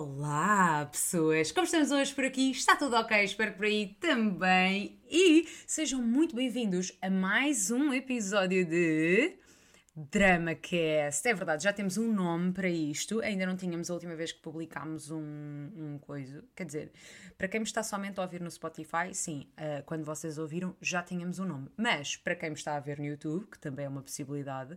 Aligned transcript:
Olá, 0.00 0.86
pessoas! 0.92 1.50
Como 1.50 1.64
estamos 1.64 1.90
hoje 1.90 2.14
por 2.14 2.24
aqui? 2.24 2.52
Está 2.52 2.76
tudo 2.76 2.94
ok? 2.94 3.24
Espero 3.24 3.50
que 3.50 3.56
por 3.56 3.66
aí 3.66 3.96
também. 3.98 4.96
E 5.10 5.48
sejam 5.66 6.00
muito 6.00 6.36
bem-vindos 6.36 6.96
a 7.02 7.10
mais 7.10 7.72
um 7.72 7.92
episódio 7.92 8.64
de 8.64 9.36
DramaCast. 9.98 11.26
É 11.26 11.34
verdade, 11.34 11.64
já 11.64 11.72
temos 11.72 11.98
um 11.98 12.12
nome 12.12 12.52
para 12.52 12.68
isto. 12.68 13.20
Ainda 13.20 13.44
não 13.44 13.56
tínhamos 13.56 13.90
a 13.90 13.94
última 13.94 14.14
vez 14.14 14.30
que 14.30 14.40
publicámos 14.40 15.10
um, 15.10 15.18
um 15.18 15.98
coisa. 16.00 16.44
Quer 16.54 16.64
dizer, 16.64 16.92
para 17.36 17.48
quem 17.48 17.60
me 17.60 17.66
está 17.66 17.82
somente 17.82 18.20
a 18.20 18.22
ouvir 18.22 18.40
no 18.40 18.50
Spotify, 18.50 19.12
sim, 19.12 19.48
uh, 19.54 19.82
quando 19.84 20.04
vocês 20.04 20.38
ouviram, 20.38 20.76
já 20.80 21.02
tínhamos 21.02 21.40
um 21.40 21.44
nome. 21.44 21.68
Mas 21.76 22.16
para 22.16 22.36
quem 22.36 22.50
me 22.50 22.56
está 22.56 22.76
a 22.76 22.80
ver 22.80 22.98
no 22.98 23.04
YouTube, 23.04 23.46
que 23.46 23.58
também 23.58 23.86
é 23.86 23.88
uma 23.88 24.02
possibilidade, 24.02 24.76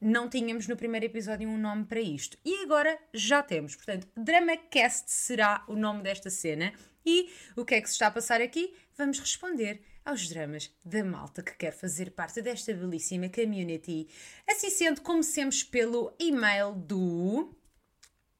não 0.00 0.30
tínhamos 0.30 0.66
no 0.66 0.76
primeiro 0.76 1.04
episódio 1.04 1.46
um 1.48 1.58
nome 1.58 1.84
para 1.84 2.00
isto. 2.00 2.38
E 2.42 2.62
agora 2.62 2.98
já 3.12 3.42
temos. 3.42 3.76
Portanto, 3.76 4.08
DramaCast 4.16 5.10
será 5.10 5.62
o 5.68 5.76
nome 5.76 6.02
desta 6.02 6.30
cena. 6.30 6.72
E 7.04 7.30
o 7.54 7.66
que 7.66 7.74
é 7.74 7.80
que 7.82 7.88
se 7.88 7.94
está 7.94 8.06
a 8.06 8.10
passar 8.10 8.40
aqui? 8.40 8.74
Vamos 8.96 9.18
responder 9.18 9.82
aos 10.04 10.28
dramas 10.28 10.70
da 10.84 11.02
malta 11.02 11.42
que 11.42 11.54
quer 11.56 11.72
fazer 11.72 12.10
parte 12.10 12.42
desta 12.42 12.74
belíssima 12.74 13.28
community. 13.28 14.08
Assim 14.46 14.70
sendo, 14.70 15.00
comecemos 15.00 15.62
pelo 15.62 16.14
e-mail 16.18 16.72
do. 16.72 17.54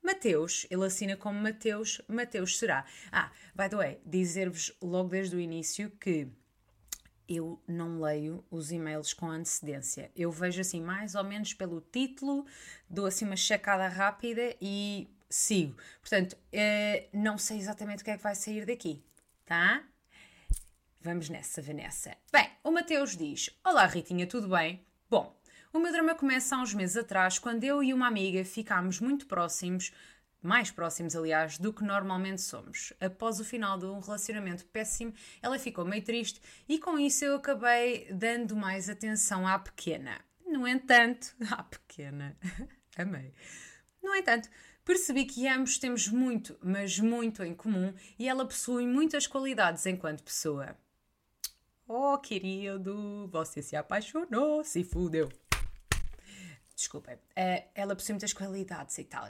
Mateus, 0.03 0.67
ele 0.71 0.85
assina 0.85 1.17
como 1.17 1.41
Mateus, 1.41 2.03
Mateus 2.07 2.59
será. 2.59 2.85
Ah, 3.11 3.33
by 3.55 3.71
the 3.71 3.77
way, 3.77 4.01
dizer-vos 4.05 4.77
logo 4.83 5.09
desde 5.09 5.35
o 5.35 5.41
início 5.41 5.91
que 5.93 6.29
eu 7.27 7.59
não 7.67 8.03
leio 8.03 8.45
os 8.51 8.71
e-mails 8.71 9.15
com 9.15 9.31
antecedência. 9.31 10.11
Eu 10.15 10.31
vejo 10.31 10.61
assim 10.61 10.83
mais 10.83 11.15
ou 11.15 11.25
menos 11.25 11.55
pelo 11.55 11.81
título, 11.81 12.45
dou 12.89 13.07
assim 13.07 13.25
uma 13.25 13.35
checada 13.35 13.89
rápida 13.89 14.55
e 14.61 15.09
sigo. 15.31 15.75
Portanto, 16.01 16.37
eh, 16.53 17.09
não 17.11 17.39
sei 17.39 17.57
exatamente 17.57 18.03
o 18.03 18.05
que 18.05 18.11
é 18.11 18.17
que 18.19 18.23
vai 18.23 18.35
sair 18.35 18.67
daqui, 18.67 19.03
tá? 19.47 19.83
Vamos 21.05 21.29
nessa, 21.29 21.61
Vanessa. 21.61 22.17
Bem, 22.33 22.49
o 22.65 22.71
Mateus 22.71 23.15
diz: 23.15 23.51
Olá, 23.63 23.85
Ritinha, 23.85 24.27
tudo 24.27 24.49
bem? 24.49 24.83
Bom, 25.11 25.39
o 25.71 25.79
meu 25.79 25.93
drama 25.93 26.15
começa 26.15 26.57
há 26.57 26.63
uns 26.63 26.73
meses 26.73 26.97
atrás, 26.97 27.39
quando 27.39 27.63
eu 27.63 27.83
e 27.83 27.93
uma 27.93 28.07
amiga 28.07 28.43
ficámos 28.43 29.01
muito 29.01 29.27
próximos, 29.27 29.93
mais 30.41 30.71
próximos, 30.71 31.15
aliás, 31.15 31.59
do 31.59 31.75
que 31.75 31.85
normalmente 31.85 32.41
somos. 32.41 32.95
Após 32.99 33.39
o 33.39 33.45
final 33.45 33.77
de 33.77 33.85
um 33.85 34.01
relacionamento 34.01 34.65
péssimo, 34.65 35.13
ela 35.43 35.59
ficou 35.59 35.85
meio 35.85 36.03
triste 36.03 36.41
e 36.67 36.79
com 36.79 36.99
isso 36.99 37.23
eu 37.23 37.37
acabei 37.37 38.11
dando 38.11 38.57
mais 38.57 38.89
atenção 38.89 39.47
à 39.47 39.59
pequena. 39.59 40.19
No 40.47 40.67
entanto, 40.67 41.37
à 41.53 41.63
pequena, 41.65 42.35
amei. 42.97 43.35
No 44.03 44.15
entanto, 44.15 44.49
percebi 44.87 45.27
que 45.27 45.47
ambos 45.49 45.77
temos 45.77 46.09
muito, 46.09 46.59
mas 46.63 46.99
muito 46.99 47.45
em 47.45 47.55
comum 47.55 47.93
e 48.19 48.27
ela 48.27 48.47
possui 48.47 48.87
muitas 48.87 49.27
qualidades 49.27 49.85
enquanto 49.85 50.23
pessoa. 50.23 50.75
Oh, 51.87 52.17
querido, 52.17 53.29
você 53.31 53.61
se 53.61 53.77
apaixonou, 53.77 54.65
se 54.65 54.83
fudeu. 54.83 55.31
Desculpem, 56.75 57.15
uh, 57.15 57.69
ela 57.75 57.95
possui 57.95 58.15
muitas 58.15 58.33
qualidades 58.33 58.97
e 58.97 59.05
tal. 59.05 59.29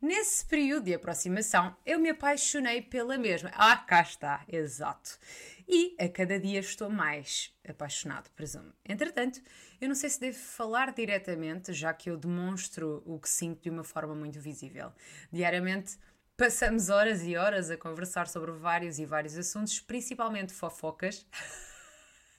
Nesse 0.00 0.46
período 0.46 0.84
de 0.84 0.94
aproximação, 0.94 1.76
eu 1.84 1.98
me 1.98 2.08
apaixonei 2.08 2.80
pela 2.80 3.18
mesma. 3.18 3.50
Ah, 3.54 3.76
cá 3.76 4.00
está, 4.00 4.44
exato. 4.48 5.18
E 5.68 5.94
a 6.00 6.08
cada 6.08 6.40
dia 6.40 6.58
estou 6.58 6.88
mais 6.88 7.54
apaixonado, 7.68 8.30
presumo. 8.30 8.72
Entretanto, 8.84 9.42
eu 9.78 9.86
não 9.86 9.94
sei 9.94 10.08
se 10.08 10.20
devo 10.20 10.38
falar 10.38 10.90
diretamente, 10.92 11.72
já 11.74 11.92
que 11.92 12.08
eu 12.08 12.16
demonstro 12.16 13.02
o 13.04 13.20
que 13.20 13.28
sinto 13.28 13.62
de 13.62 13.70
uma 13.70 13.84
forma 13.84 14.14
muito 14.14 14.40
visível. 14.40 14.90
Diariamente 15.30 15.98
passamos 16.34 16.88
horas 16.88 17.22
e 17.22 17.36
horas 17.36 17.70
a 17.70 17.76
conversar 17.76 18.26
sobre 18.26 18.52
vários 18.52 18.98
e 18.98 19.04
vários 19.04 19.36
assuntos, 19.36 19.80
principalmente 19.80 20.54
fofocas. 20.54 21.26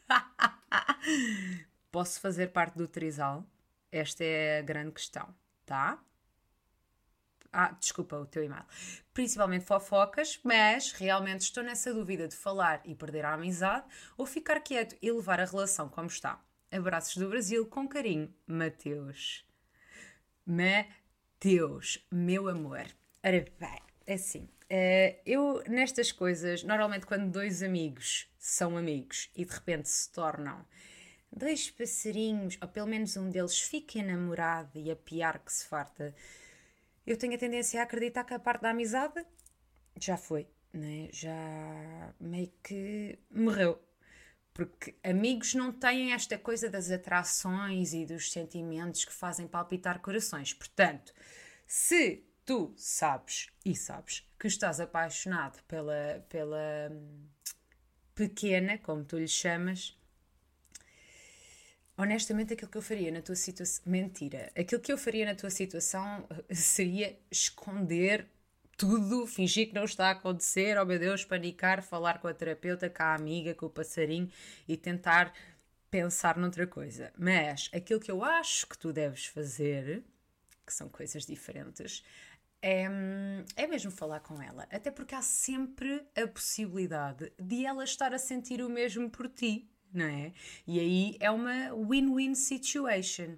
Posso 1.91 2.19
fazer 2.19 2.47
parte 2.47 2.77
do 2.77 2.87
trisal? 2.87 3.45
Esta 3.91 4.23
é 4.23 4.59
a 4.59 4.61
grande 4.61 4.91
questão, 4.91 5.33
tá? 5.65 6.03
Ah, 7.57 7.71
desculpa 7.79 8.17
o 8.17 8.25
teu 8.25 8.43
e-mail. 8.43 8.65
Principalmente 9.13 9.63
fofocas, 9.63 10.39
mas 10.43 10.91
realmente 10.91 11.41
estou 11.41 11.63
nessa 11.63 11.93
dúvida 11.93 12.27
de 12.27 12.35
falar 12.35 12.81
e 12.83 12.93
perder 12.93 13.23
a 13.23 13.33
amizade 13.33 13.85
ou 14.17 14.25
ficar 14.25 14.59
quieto 14.59 14.97
e 15.01 15.09
levar 15.09 15.39
a 15.39 15.45
relação 15.45 15.87
como 15.87 16.07
está. 16.07 16.43
Abraços 16.69 17.15
do 17.15 17.29
Brasil 17.29 17.65
com 17.65 17.87
carinho, 17.87 18.33
Mateus. 18.45 19.45
Mateus, 20.45 22.05
meu 22.11 22.49
amor. 22.49 22.85
Ora 23.23 23.45
bem, 23.57 23.81
é 24.05 24.15
assim, 24.15 24.49
Uh, 24.71 25.15
eu, 25.25 25.63
nestas 25.67 26.11
coisas, 26.11 26.63
normalmente 26.63 27.05
quando 27.05 27.29
dois 27.29 27.61
amigos 27.61 28.27
são 28.39 28.75
amigos 28.75 29.29
e 29.35 29.45
de 29.45 29.53
repente 29.53 29.87
se 29.87 30.11
tornam 30.11 30.65
dois 31.31 31.69
passarinhos, 31.69 32.57
ou 32.61 32.67
pelo 32.67 32.87
menos 32.87 33.15
um 33.17 33.29
deles 33.29 33.59
fica 33.59 33.99
enamorado 33.99 34.79
e 34.79 34.89
a 34.89 34.95
piar 34.95 35.39
que 35.39 35.53
se 35.53 35.65
farta, 35.65 36.15
eu 37.05 37.17
tenho 37.17 37.35
a 37.35 37.37
tendência 37.37 37.79
a 37.79 37.83
acreditar 37.83 38.23
que 38.23 38.33
a 38.33 38.39
parte 38.39 38.61
da 38.61 38.71
amizade 38.71 39.23
já 39.99 40.17
foi, 40.17 40.47
né? 40.73 41.09
já 41.11 42.13
meio 42.19 42.51
que 42.63 43.19
morreu. 43.29 43.79
Porque 44.53 44.95
amigos 45.03 45.53
não 45.53 45.71
têm 45.73 46.13
esta 46.13 46.37
coisa 46.37 46.69
das 46.69 46.89
atrações 46.89 47.93
e 47.93 48.05
dos 48.05 48.31
sentimentos 48.31 49.03
que 49.03 49.11
fazem 49.11 49.47
palpitar 49.47 49.99
corações. 49.99 50.53
Portanto, 50.53 51.13
se 51.67 52.24
tu 52.45 52.73
sabes 52.77 53.49
e 53.65 53.75
sabes 53.75 54.27
que 54.39 54.47
estás 54.47 54.79
apaixonado 54.79 55.61
pela, 55.63 56.25
pela 56.29 56.89
hum, 56.91 57.27
pequena, 58.13 58.77
como 58.77 59.03
tu 59.03 59.17
lhe 59.17 59.27
chamas, 59.27 59.97
honestamente 61.97 62.53
aquilo 62.53 62.69
que 62.69 62.77
eu 62.77 62.81
faria 62.81 63.11
na 63.11 63.21
tua 63.21 63.35
situação. 63.35 63.83
Mentira. 63.85 64.51
Aquilo 64.57 64.81
que 64.81 64.91
eu 64.91 64.97
faria 64.97 65.25
na 65.25 65.35
tua 65.35 65.49
situação 65.49 66.27
seria 66.51 67.17
esconder 67.31 68.27
tudo, 68.77 69.25
fingir 69.25 69.69
que 69.69 69.73
não 69.73 69.85
está 69.85 70.07
a 70.07 70.11
acontecer, 70.11 70.77
oh 70.77 70.85
meu 70.85 70.99
Deus, 70.99 71.23
panicar, 71.23 71.81
falar 71.81 72.19
com 72.19 72.27
a 72.27 72.33
terapeuta, 72.33 72.89
com 72.89 73.03
a 73.03 73.15
amiga, 73.15 73.55
com 73.55 73.67
o 73.67 73.69
passarinho 73.69 74.29
e 74.67 74.75
tentar 74.75 75.33
pensar 75.89 76.37
noutra 76.37 76.67
coisa. 76.67 77.13
Mas 77.17 77.69
aquilo 77.73 77.99
que 77.99 78.11
eu 78.11 78.23
acho 78.23 78.67
que 78.67 78.77
tu 78.77 78.91
deves 78.91 79.25
fazer, 79.25 80.03
que 80.65 80.73
são 80.73 80.89
coisas 80.89 81.25
diferentes, 81.25 82.03
é, 82.65 82.87
é 83.55 83.67
mesmo 83.67 83.91
falar 83.91 84.21
com 84.21 84.41
ela. 84.41 84.63
Até 84.71 84.89
porque 84.89 85.13
há 85.13 85.21
sempre 85.21 86.03
a 86.15 86.27
possibilidade 86.27 87.31
de 87.39 87.63
ela 87.63 87.83
estar 87.83 88.11
a 88.11 88.17
sentir 88.17 88.59
o 88.63 88.69
mesmo 88.69 89.07
por 89.07 89.29
ti, 89.29 89.69
não 89.93 90.05
é? 90.05 90.33
E 90.65 90.79
aí 90.79 91.17
é 91.19 91.29
uma 91.29 91.71
win-win 91.75 92.33
situation. 92.33 93.37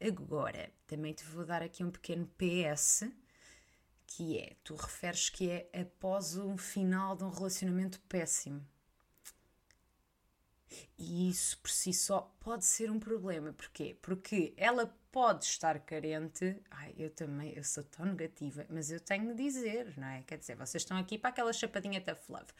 Agora, 0.00 0.72
também 0.84 1.12
te 1.12 1.24
vou 1.24 1.46
dar 1.46 1.62
aqui 1.62 1.84
um 1.84 1.92
pequeno 1.92 2.28
PS, 2.36 3.08
que 4.04 4.38
é, 4.38 4.56
tu 4.64 4.74
referes 4.74 5.30
que 5.30 5.48
é 5.48 5.70
após 5.72 6.36
um 6.36 6.58
final 6.58 7.14
de 7.14 7.22
um 7.22 7.30
relacionamento 7.30 8.00
péssimo. 8.08 8.66
E 10.98 11.28
isso 11.28 11.58
por 11.58 11.70
si 11.70 11.92
só 11.92 12.34
pode 12.40 12.64
ser 12.64 12.90
um 12.90 12.98
problema. 12.98 13.52
Porquê? 13.52 13.96
Porque 14.00 14.54
ela 14.56 14.94
pode 15.10 15.44
estar 15.44 15.78
carente. 15.80 16.60
Ai, 16.70 16.92
eu 16.98 17.08
também, 17.08 17.52
eu 17.54 17.62
sou 17.62 17.84
tão 17.84 18.06
negativa, 18.06 18.66
mas 18.68 18.90
eu 18.90 18.98
tenho 18.98 19.34
de 19.34 19.44
dizer, 19.44 19.94
não 19.96 20.08
é? 20.08 20.22
Quer 20.22 20.38
dizer, 20.38 20.56
vocês 20.56 20.82
estão 20.82 20.96
aqui 20.96 21.16
para 21.16 21.30
aquela 21.30 21.52
chapadinha 21.52 22.00
tough 22.00 22.28
love. 22.28 22.52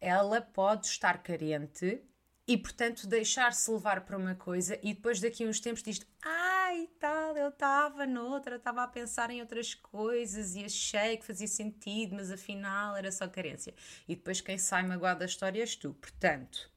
Ela 0.00 0.40
pode 0.40 0.86
estar 0.86 1.22
carente 1.22 2.02
e, 2.46 2.56
portanto, 2.56 3.06
deixar-se 3.06 3.70
levar 3.70 4.06
para 4.06 4.16
uma 4.16 4.34
coisa 4.34 4.78
e 4.82 4.94
depois 4.94 5.20
daqui 5.20 5.44
a 5.44 5.48
uns 5.48 5.60
tempos 5.60 5.82
diz 5.82 6.00
ai, 6.22 6.88
tal, 6.98 7.36
eu 7.36 7.48
estava 7.48 8.06
noutra, 8.06 8.56
estava 8.56 8.82
a 8.82 8.88
pensar 8.88 9.30
em 9.30 9.40
outras 9.40 9.74
coisas 9.74 10.54
e 10.54 10.64
achei 10.64 11.16
que 11.16 11.26
fazia 11.26 11.48
sentido, 11.48 12.14
mas 12.14 12.30
afinal 12.30 12.96
era 12.96 13.10
só 13.12 13.28
carência. 13.28 13.74
E 14.08 14.14
depois 14.14 14.40
quem 14.40 14.56
sai 14.58 14.82
magoado 14.82 15.20
da 15.20 15.26
história 15.26 15.60
és 15.60 15.76
tu. 15.76 15.92
Portanto. 15.94 16.75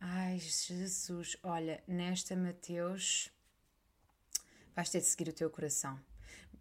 Ai, 0.00 0.38
Jesus, 0.38 1.36
olha, 1.42 1.82
nesta 1.86 2.36
Mateus 2.36 3.30
vais 4.74 4.88
ter 4.90 5.00
de 5.00 5.06
seguir 5.06 5.28
o 5.28 5.32
teu 5.32 5.50
coração. 5.50 5.98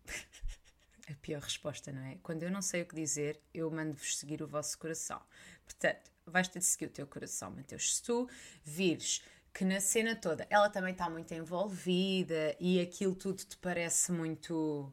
A 1.10 1.14
pior 1.22 1.42
resposta, 1.42 1.92
não 1.92 2.02
é? 2.02 2.18
Quando 2.22 2.44
eu 2.44 2.52
não 2.52 2.62
sei 2.62 2.82
o 2.82 2.86
que 2.86 2.96
dizer, 2.96 3.40
eu 3.54 3.72
mando-vos 3.72 4.18
seguir 4.18 4.42
o 4.42 4.48
vosso 4.48 4.78
coração. 4.78 5.22
Portanto, 5.64 6.12
vais 6.26 6.48
ter 6.50 6.60
de 6.60 6.66
seguir 6.66 6.88
o 6.88 6.90
teu 6.90 7.08
coração, 7.08 7.52
Mateus. 7.52 7.96
Se 7.96 8.04
tu 8.04 8.30
vires 8.64 9.24
que 9.54 9.64
na 9.64 9.80
cena 9.80 10.16
toda 10.16 10.46
ela 10.50 10.70
também 10.70 10.92
está 10.92 11.10
muito 11.10 11.34
envolvida 11.34 12.56
e 12.60 12.80
aquilo 12.80 13.16
tudo 13.16 13.44
te 13.44 13.58
parece 13.58 14.12
muito 14.12 14.92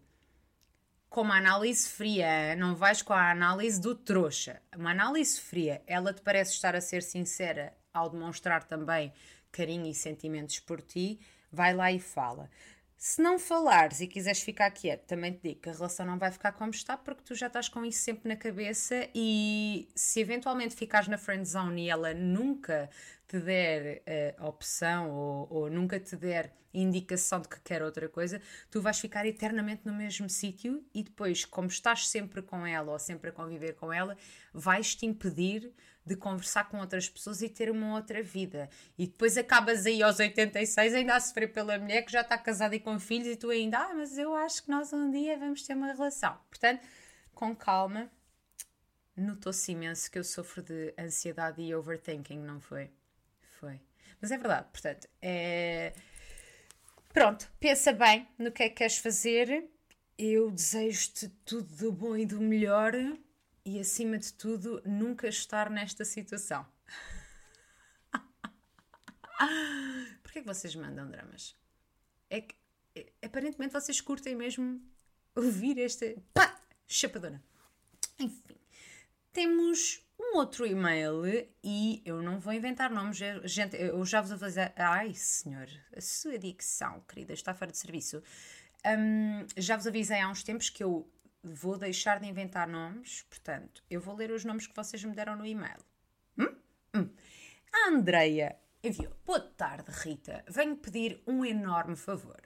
como 1.15 1.33
a 1.33 1.37
análise 1.37 1.89
fria, 1.89 2.57
não 2.57 2.75
vais 2.75 3.01
com 3.01 3.13
a 3.13 3.31
análise 3.31 3.81
do 3.81 3.95
trouxa. 3.95 4.61
Uma 4.77 4.91
análise 4.91 5.41
fria, 5.41 5.81
ela 5.87 6.13
te 6.13 6.21
parece 6.21 6.55
estar 6.55 6.75
a 6.75 6.81
ser 6.81 7.05
sincera 7.05 7.73
ao 7.93 8.11
demonstrar 8.11 8.65
também 8.65 9.13
carinho 9.53 9.87
e 9.87 9.95
sentimentos 9.95 10.59
por 10.59 10.83
ti, 10.83 11.21
vai 11.53 11.73
lá 11.73 11.93
e 11.93 12.01
fala. 12.01 12.51
Se 12.97 13.23
não 13.23 13.39
falares 13.39 14.01
e 14.01 14.09
quiseres 14.09 14.43
ficar 14.43 14.69
quieto, 14.73 15.07
também 15.07 15.33
te 15.33 15.51
digo 15.51 15.61
que 15.61 15.69
a 15.69 15.73
relação 15.73 16.05
não 16.05 16.19
vai 16.19 16.33
ficar 16.33 16.51
como 16.51 16.73
está 16.73 16.97
porque 16.97 17.23
tu 17.23 17.37
já 17.37 17.47
estás 17.47 17.69
com 17.69 17.85
isso 17.85 18.01
sempre 18.01 18.29
na 18.29 18.35
cabeça 18.35 19.09
e 19.15 19.89
se 19.95 20.19
eventualmente 20.19 20.75
ficares 20.75 21.07
na 21.07 21.17
friend 21.17 21.49
zone 21.49 21.85
e 21.85 21.91
ela 21.91 22.13
nunca 22.13 22.91
te 23.35 23.41
der 23.41 24.37
uh, 24.39 24.47
opção 24.47 25.11
ou, 25.11 25.49
ou, 25.51 25.71
nunca 25.71 25.99
te 25.99 26.15
der 26.15 26.55
indicação 26.73 27.41
de 27.41 27.49
que 27.49 27.61
quer 27.61 27.83
outra 27.83 28.09
coisa, 28.09 28.41
tu 28.71 28.81
vais 28.81 28.99
ficar 29.01 29.27
eternamente 29.27 29.83
no 29.85 29.93
mesmo 29.93 30.31
sítio 30.31 30.85
e 30.95 31.03
depois, 31.03 31.45
como 31.45 31.67
estás 31.67 32.09
sempre 32.09 32.43
com 32.43 32.65
ela 32.65 32.93
ou 32.93 32.99
sempre 32.99 33.31
a 33.31 33.33
conviver 33.33 33.75
com 33.75 33.93
ela, 33.93 34.17
vais-te 34.53 35.05
impedir 35.05 35.73
de 36.07 36.15
conversar 36.15 36.69
com 36.69 36.79
outras 36.79 37.09
pessoas 37.09 37.43
e 37.43 37.49
ter 37.49 37.71
uma 37.71 37.95
outra 37.95 38.23
vida. 38.23 38.69
E 38.97 39.07
depois 39.07 39.37
acabas 39.37 39.85
aí 39.85 40.01
aos 40.03 40.21
86 40.21 40.95
ainda 40.95 41.17
a 41.17 41.21
sofrer 41.21 41.53
pela 41.53 41.79
mulher 41.79 42.03
que 42.03 42.13
já 42.13 42.21
está 42.21 42.39
casada 42.39 42.77
e 42.77 42.81
com 42.81 43.01
filhos 43.01 43.27
e 43.27 43.37
tu 43.37 43.51
ainda, 43.51 43.79
ah, 43.79 43.95
mas 43.95 44.17
eu 44.17 44.33
acho 44.35 44.63
que 44.63 44.71
nós 44.71 44.93
um 44.93 45.11
dia 45.11 45.37
vamos 45.39 45.63
ter 45.63 45.75
uma 45.75 45.93
relação. 45.93 46.39
Portanto, 46.49 46.87
com 47.35 47.55
calma, 47.57 48.11
notou-se 49.17 49.73
imenso 49.73 50.11
que 50.11 50.19
eu 50.19 50.25
sofro 50.25 50.63
de 50.63 50.95
ansiedade 50.99 51.63
e 51.63 51.75
overthinking, 51.75 52.39
não 52.39 52.61
foi? 52.61 52.91
Foi. 53.65 53.81
Mas 54.21 54.31
é 54.31 54.37
verdade, 54.37 54.69
portanto, 54.71 55.09
é... 55.23 55.95
Pronto, 57.15 57.51
pensa 57.59 57.95
bem 57.95 58.29
no 58.39 58.53
que 58.53 58.63
é 58.63 58.69
que 58.69 58.75
queres 58.75 58.99
fazer. 58.99 59.71
Eu 60.19 60.51
desejo-te 60.51 61.31
tudo 61.47 61.75
do 61.77 61.91
bom 61.91 62.15
e 62.15 62.27
do 62.27 62.43
melhor 62.43 62.93
e, 63.65 63.81
acima 63.81 64.19
de 64.19 64.35
tudo, 64.35 64.83
nunca 64.85 65.29
estar 65.29 65.71
nesta 65.71 66.05
situação. 66.05 66.67
Porquê 70.23 70.43
que 70.43 70.47
vocês 70.47 70.75
mandam 70.75 71.11
dramas? 71.11 71.57
É 72.29 72.43
que, 72.43 72.55
é, 72.95 73.11
aparentemente, 73.25 73.73
vocês 73.73 73.99
curtem 73.99 74.35
mesmo 74.35 74.79
ouvir 75.35 75.79
esta. 75.79 76.15
Pá! 76.35 76.61
Chapadona. 76.87 77.43
Enfim, 78.19 78.54
temos 79.35 80.01
um 80.19 80.37
outro 80.39 80.65
e-mail 80.65 81.25
e 81.63 82.01
eu 82.07 82.23
não 82.23 82.39
vou 82.39 82.53
inventar 82.53 82.89
nomes, 82.89 83.19
gente, 83.45 83.77
eu 83.77 84.03
já 84.07 84.23
vos 84.23 84.31
avisei. 84.33 84.71
Ai, 84.77 85.13
senhor, 85.13 85.69
a 85.95 86.01
sua 86.01 86.39
dicção, 86.39 87.01
querida, 87.01 87.35
está 87.35 87.53
fora 87.53 87.73
de 87.73 87.77
serviço. 87.77 88.23
Um, 88.87 89.45
já 89.57 89.77
vos 89.77 89.87
avisei 89.87 90.21
há 90.21 90.29
uns 90.29 90.45
tempos 90.45 90.71
que 90.71 90.85
eu 90.85 91.11
vou 91.43 91.77
deixar 91.77 92.21
de 92.21 92.27
inventar 92.27 92.69
nomes, 92.69 93.23
portanto, 93.23 93.83
eu 93.91 94.01
vou 94.01 94.15
ler 94.15 94.31
os 94.31 94.45
nomes 94.45 94.67
que 94.69 94.77
vocês 94.77 95.03
me 95.03 95.15
deram 95.15 95.37
no 95.37 95.45
e-mail. 95.45 95.85
Hum? 96.39 96.57
Hum. 96.95 97.11
A 97.73 97.89
Andreia 97.89 98.57
enviou: 98.85 99.13
Boa 99.27 99.41
tarde, 99.41 99.91
Rita. 99.91 100.45
Venho 100.49 100.77
pedir 100.77 101.21
um 101.27 101.45
enorme 101.45 101.97
favor. 101.97 102.41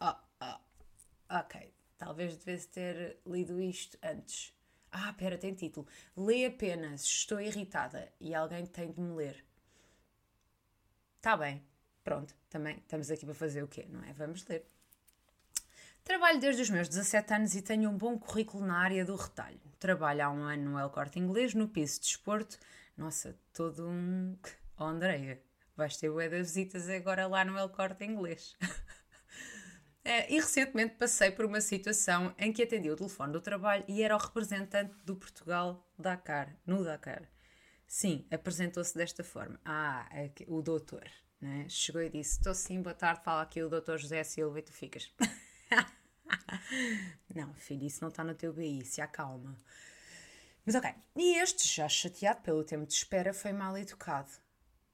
Oh, 0.00 0.16
oh, 0.42 1.38
ok. 1.38 1.72
Talvez 1.96 2.36
devesse 2.36 2.68
ter 2.68 3.20
lido 3.24 3.60
isto 3.60 3.96
antes. 4.02 4.52
Ah, 4.92 5.12
pera, 5.12 5.38
tem 5.38 5.54
título. 5.54 5.86
Lê 6.16 6.46
apenas, 6.46 7.04
estou 7.04 7.40
irritada 7.40 8.12
e 8.20 8.34
alguém 8.34 8.66
tem 8.66 8.90
de 8.90 9.00
me 9.00 9.14
ler. 9.14 9.44
Tá 11.20 11.36
bem, 11.36 11.62
pronto, 12.02 12.34
também 12.48 12.76
estamos 12.78 13.10
aqui 13.10 13.24
para 13.24 13.34
fazer 13.34 13.62
o 13.62 13.68
quê, 13.68 13.86
não 13.88 14.02
é? 14.02 14.12
Vamos 14.12 14.46
ler. 14.46 14.66
Trabalho 16.02 16.40
desde 16.40 16.62
os 16.62 16.70
meus 16.70 16.88
17 16.88 17.34
anos 17.34 17.54
e 17.54 17.62
tenho 17.62 17.88
um 17.90 17.96
bom 17.96 18.18
currículo 18.18 18.66
na 18.66 18.78
área 18.78 19.04
do 19.04 19.14
retalho. 19.14 19.60
Trabalho 19.78 20.24
há 20.24 20.30
um 20.30 20.42
ano 20.42 20.72
no 20.72 20.78
El 20.78 20.90
Corte 20.90 21.18
Inglês, 21.18 21.54
no 21.54 21.68
piso 21.68 22.00
de 22.00 22.06
desporto. 22.06 22.58
Nossa, 22.96 23.36
todo 23.52 23.88
um. 23.88 24.36
Oh, 24.82 24.84
Andreia, 24.84 25.38
vais 25.76 25.94
ter 25.98 26.10
bué 26.10 26.26
de 26.30 26.38
visitas 26.38 26.88
agora 26.88 27.26
lá 27.26 27.44
no 27.44 27.58
El 27.58 27.68
Corte 27.68 28.02
Inglês. 28.02 28.56
É, 30.02 30.32
e 30.32 30.40
recentemente 30.40 30.94
passei 30.94 31.30
por 31.30 31.44
uma 31.44 31.60
situação 31.60 32.34
em 32.38 32.52
que 32.52 32.62
atendi 32.62 32.90
o 32.90 32.96
telefone 32.96 33.32
do 33.32 33.40
trabalho 33.40 33.84
e 33.86 34.02
era 34.02 34.16
o 34.16 34.18
representante 34.18 34.94
do 35.04 35.14
Portugal 35.14 35.86
Dakar, 35.98 36.56
no 36.66 36.82
Dakar. 36.82 37.28
Sim, 37.86 38.26
apresentou-se 38.30 38.96
desta 38.96 39.22
forma. 39.22 39.60
Ah, 39.64 40.08
é 40.12 40.30
o 40.46 40.62
doutor. 40.62 41.04
Né? 41.40 41.66
Chegou 41.68 42.02
e 42.02 42.08
disse: 42.08 42.38
Estou 42.38 42.54
sim, 42.54 42.80
boa 42.80 42.94
tarde, 42.94 43.22
fala 43.24 43.42
aqui 43.42 43.62
o 43.62 43.68
doutor 43.68 43.98
José 43.98 44.22
Silva 44.24 44.58
e 44.58 44.62
tu 44.62 44.72
ficas. 44.72 45.12
não, 47.34 47.52
filho, 47.54 47.86
isso 47.86 48.00
não 48.00 48.08
está 48.08 48.22
no 48.22 48.34
teu 48.34 48.52
BI, 48.52 48.84
se 48.84 49.00
acalma. 49.00 49.56
Mas 50.64 50.74
ok. 50.74 50.94
E 51.16 51.38
este, 51.38 51.66
já 51.66 51.88
chateado 51.88 52.42
pelo 52.42 52.64
tempo 52.64 52.86
de 52.86 52.94
espera, 52.94 53.34
foi 53.34 53.52
mal 53.52 53.76
educado 53.76 54.30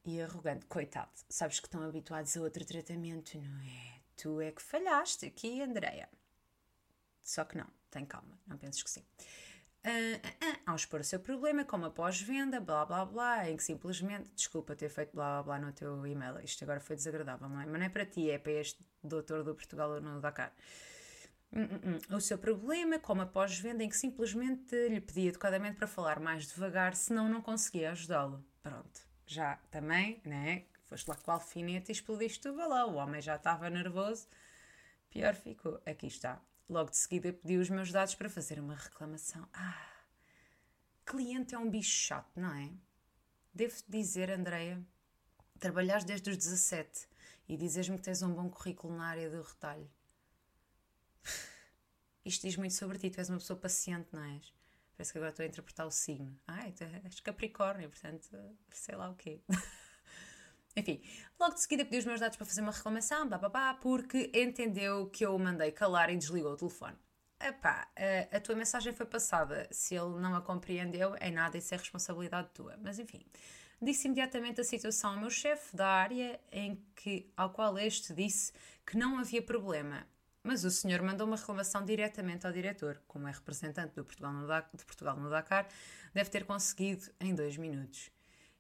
e 0.04 0.20
arrogante. 0.20 0.66
Coitado, 0.66 1.10
sabes 1.28 1.60
que 1.60 1.66
estão 1.66 1.82
habituados 1.82 2.36
a 2.36 2.40
outro 2.40 2.64
tratamento, 2.64 3.38
não 3.38 3.60
é? 3.60 3.95
Tu 4.16 4.40
é 4.40 4.50
que 4.50 4.62
falhaste 4.62 5.26
aqui, 5.26 5.62
Andreia. 5.62 6.08
Só 7.22 7.44
que 7.44 7.56
não, 7.56 7.66
tem 7.90 8.04
calma, 8.06 8.38
não 8.46 8.56
penses 8.56 8.82
que 8.82 8.90
sim. 8.90 9.04
Uh, 9.84 9.88
uh, 9.88 10.52
uh, 10.52 10.60
ao 10.66 10.76
expor 10.76 11.00
o 11.00 11.04
seu 11.04 11.20
problema, 11.20 11.64
como 11.64 11.86
após 11.86 12.20
venda, 12.20 12.60
blá 12.60 12.84
blá 12.84 13.04
blá, 13.04 13.48
em 13.48 13.56
que 13.56 13.62
simplesmente, 13.62 14.28
desculpa 14.34 14.74
ter 14.74 14.88
feito 14.88 15.14
blá 15.14 15.42
blá 15.42 15.58
blá 15.58 15.66
no 15.66 15.72
teu 15.72 16.04
e-mail, 16.06 16.40
isto 16.40 16.64
agora 16.64 16.80
foi 16.80 16.96
desagradável, 16.96 17.48
não 17.48 17.60
é? 17.60 17.66
Mas 17.66 17.78
não 17.78 17.86
é 17.86 17.88
para 17.88 18.04
ti, 18.04 18.30
é 18.30 18.38
para 18.38 18.52
este 18.52 18.84
doutor 19.02 19.44
do 19.44 19.54
Portugal 19.54 20.00
no 20.00 20.20
Dakar. 20.20 20.52
Hum, 21.52 21.62
hum, 21.62 21.98
hum. 22.10 22.16
O 22.16 22.20
seu 22.20 22.36
problema, 22.36 22.98
como 22.98 23.22
após 23.22 23.58
venda, 23.58 23.84
em 23.84 23.88
que 23.88 23.96
simplesmente 23.96 24.74
lhe 24.88 25.00
pedi 25.00 25.28
educadamente 25.28 25.76
para 25.76 25.86
falar 25.86 26.18
mais 26.18 26.46
devagar, 26.48 26.94
senão 26.96 27.28
não 27.28 27.40
conseguia 27.40 27.92
ajudá-lo. 27.92 28.44
Pronto, 28.62 29.00
já 29.24 29.56
também, 29.70 30.20
né? 30.24 30.64
Foste 30.86 31.08
lá 31.08 31.16
com 31.16 31.30
o 31.30 31.34
alfinete 31.34 31.90
e 31.90 31.92
explodiste 31.92 32.48
o 32.48 32.56
balão. 32.56 32.94
O 32.94 32.96
homem 32.96 33.20
já 33.20 33.36
estava 33.36 33.68
nervoso, 33.68 34.26
pior 35.10 35.34
ficou. 35.34 35.80
Aqui 35.84 36.06
está. 36.06 36.40
Logo 36.68 36.90
de 36.90 36.96
seguida 36.96 37.32
pedi 37.32 37.56
os 37.56 37.68
meus 37.68 37.92
dados 37.92 38.14
para 38.14 38.28
fazer 38.28 38.58
uma 38.58 38.74
reclamação. 38.74 39.48
Ah, 39.52 39.88
cliente 41.04 41.54
é 41.54 41.58
um 41.58 41.70
bicho 41.70 41.90
chato, 41.90 42.40
não 42.40 42.52
é? 42.52 42.70
Devo-te 43.52 43.84
dizer, 43.88 44.30
Andreia, 44.30 44.84
trabalhas 45.58 46.04
desde 46.04 46.30
os 46.30 46.36
17 46.36 47.08
e 47.48 47.56
dizes-me 47.56 47.96
que 47.96 48.04
tens 48.04 48.22
um 48.22 48.32
bom 48.32 48.48
currículo 48.50 48.96
na 48.96 49.06
área 49.06 49.30
do 49.30 49.42
retalho. 49.42 49.90
Isto 52.24 52.46
diz 52.46 52.56
muito 52.56 52.74
sobre 52.74 52.98
ti, 52.98 53.10
tu 53.10 53.18
és 53.18 53.28
uma 53.28 53.38
pessoa 53.38 53.58
paciente, 53.58 54.08
não 54.12 54.22
és? 54.22 54.52
Parece 54.96 55.12
que 55.12 55.18
agora 55.18 55.30
estou 55.30 55.44
a 55.44 55.46
interpretar 55.46 55.86
o 55.86 55.90
signo. 55.90 56.38
Ah, 56.46 56.66
és 56.66 57.20
Capricórnio, 57.20 57.88
portanto, 57.90 58.28
sei 58.70 58.96
lá 58.96 59.10
o 59.10 59.14
quê. 59.14 59.40
Enfim, 60.76 61.00
logo 61.40 61.54
de 61.54 61.62
seguida 61.62 61.84
pedi 61.86 61.98
os 61.98 62.04
meus 62.04 62.20
dados 62.20 62.36
para 62.36 62.44
fazer 62.44 62.60
uma 62.60 62.70
reclamação, 62.70 63.26
blá, 63.26 63.74
porque 63.80 64.30
entendeu 64.34 65.06
que 65.08 65.24
eu 65.24 65.34
o 65.34 65.38
mandei 65.38 65.72
calar 65.72 66.10
e 66.10 66.16
desligou 66.16 66.52
o 66.52 66.56
telefone. 66.56 66.96
Epá, 67.40 67.88
a, 67.96 68.36
a 68.36 68.40
tua 68.40 68.54
mensagem 68.54 68.92
foi 68.92 69.06
passada. 69.06 69.66
Se 69.70 69.94
ele 69.94 70.20
não 70.20 70.34
a 70.34 70.42
compreendeu, 70.42 71.16
é 71.18 71.30
nada, 71.30 71.56
isso 71.56 71.72
é 71.74 71.78
responsabilidade 71.78 72.48
tua. 72.52 72.76
Mas 72.82 72.98
enfim, 72.98 73.24
disse 73.80 74.06
imediatamente 74.06 74.60
a 74.60 74.64
situação 74.64 75.12
ao 75.12 75.20
meu 75.20 75.30
chefe 75.30 75.74
da 75.74 75.86
área, 75.86 76.38
em 76.52 76.84
que, 76.94 77.32
ao 77.34 77.50
qual 77.50 77.78
este 77.78 78.12
disse 78.12 78.52
que 78.84 78.98
não 78.98 79.18
havia 79.18 79.40
problema. 79.40 80.06
Mas 80.42 80.62
o 80.62 80.70
senhor 80.70 81.00
mandou 81.02 81.26
uma 81.26 81.36
reclamação 81.36 81.84
diretamente 81.84 82.46
ao 82.46 82.52
diretor, 82.52 83.02
como 83.08 83.26
é 83.28 83.32
representante 83.32 83.94
do 83.94 84.04
Portugal 84.04 84.32
no 84.32 84.46
de 84.46 84.84
Portugal 84.84 85.16
no 85.16 85.30
Dakar, 85.30 85.66
deve 86.12 86.28
ter 86.28 86.44
conseguido 86.44 87.10
em 87.18 87.34
dois 87.34 87.56
minutos. 87.56 88.10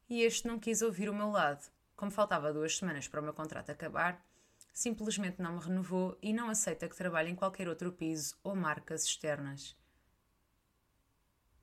E 0.08 0.22
este 0.22 0.46
não 0.46 0.58
quis 0.58 0.82
ouvir 0.82 1.08
o 1.08 1.14
meu 1.14 1.30
lado 1.30 1.66
como 1.96 2.10
faltava 2.10 2.52
duas 2.52 2.76
semanas 2.76 3.08
para 3.08 3.20
o 3.20 3.24
meu 3.24 3.32
contrato 3.32 3.70
acabar, 3.70 4.22
simplesmente 4.72 5.40
não 5.40 5.54
me 5.54 5.64
renovou 5.64 6.18
e 6.20 6.32
não 6.32 6.50
aceita 6.50 6.88
que 6.88 6.96
trabalhe 6.96 7.30
em 7.30 7.34
qualquer 7.34 7.68
outro 7.68 7.90
piso 7.90 8.36
ou 8.44 8.54
marcas 8.54 9.04
externas. 9.04 9.74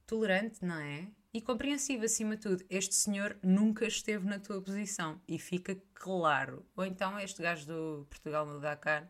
Tolerante, 0.07 0.65
não 0.65 0.79
é? 0.79 1.07
E 1.31 1.41
compreensivo 1.41 2.05
acima 2.05 2.35
de 2.35 2.41
tudo. 2.41 2.65
Este 2.69 2.95
senhor 2.95 3.37
nunca 3.41 3.85
esteve 3.85 4.25
na 4.25 4.39
tua 4.39 4.61
posição 4.61 5.21
e 5.27 5.39
fica 5.39 5.79
claro. 5.93 6.65
Ou 6.75 6.85
então 6.85 7.19
este 7.19 7.41
gajo 7.41 7.67
do 7.67 8.07
Portugal 8.09 8.45
no 8.45 8.59
Dakar 8.59 9.09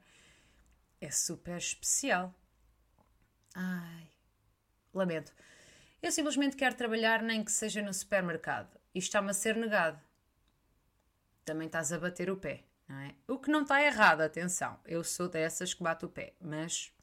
é 0.99 1.09
super 1.09 1.57
especial. 1.57 2.33
Ai, 3.55 4.09
lamento. 4.93 5.33
Eu 6.01 6.11
simplesmente 6.11 6.57
quero 6.57 6.75
trabalhar 6.75 7.21
nem 7.21 7.43
que 7.43 7.51
seja 7.51 7.81
no 7.81 7.93
supermercado. 7.93 8.77
Isto 8.93 9.07
está-me 9.07 9.31
a 9.31 9.33
ser 9.33 9.55
negado 9.55 9.99
também 11.43 11.67
estás 11.67 11.91
a 11.91 11.99
bater 11.99 12.29
o 12.29 12.37
pé, 12.37 12.63
não 12.87 12.97
é? 12.97 13.15
O 13.27 13.37
que 13.37 13.51
não 13.51 13.63
está 13.63 13.81
errado, 13.83 14.21
atenção, 14.21 14.79
eu 14.85 15.03
sou 15.03 15.27
dessas 15.27 15.73
que 15.73 15.83
bate 15.83 16.05
o 16.05 16.09
pé, 16.09 16.33
mas 16.39 16.93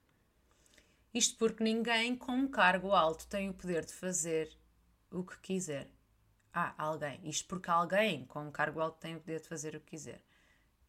isto 1.12 1.37
porque 1.38 1.64
ninguém 1.64 2.16
com 2.16 2.32
um 2.32 2.49
cargo 2.49 2.92
alto 2.92 3.26
tem 3.26 3.49
o 3.49 3.54
poder 3.54 3.85
de 3.85 3.92
fazer 3.92 4.56
o 5.11 5.25
que 5.25 5.38
quiser. 5.40 5.90
Ah, 6.52 6.75
alguém. 6.78 7.20
Isto 7.25 7.49
porque 7.49 7.70
alguém 7.70 8.25
com 8.26 8.47
um 8.47 8.50
cargo 8.50 8.80
alto 8.80 8.99
tem 8.99 9.16
o 9.16 9.20
poder 9.20 9.40
de 9.40 9.49
fazer 9.49 9.75
o 9.75 9.80
que 9.80 9.90
quiser. 9.90 10.23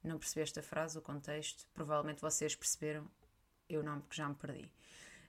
Não 0.04 0.18
percebeste 0.18 0.60
a 0.60 0.64
frase, 0.64 0.98
o 0.98 1.02
contexto? 1.02 1.68
Provavelmente 1.74 2.22
vocês 2.22 2.56
perceberam. 2.56 3.10
Eu 3.70 3.84
não, 3.84 4.02
porque 4.02 4.16
já 4.16 4.28
me 4.28 4.36
perdi. 4.36 4.72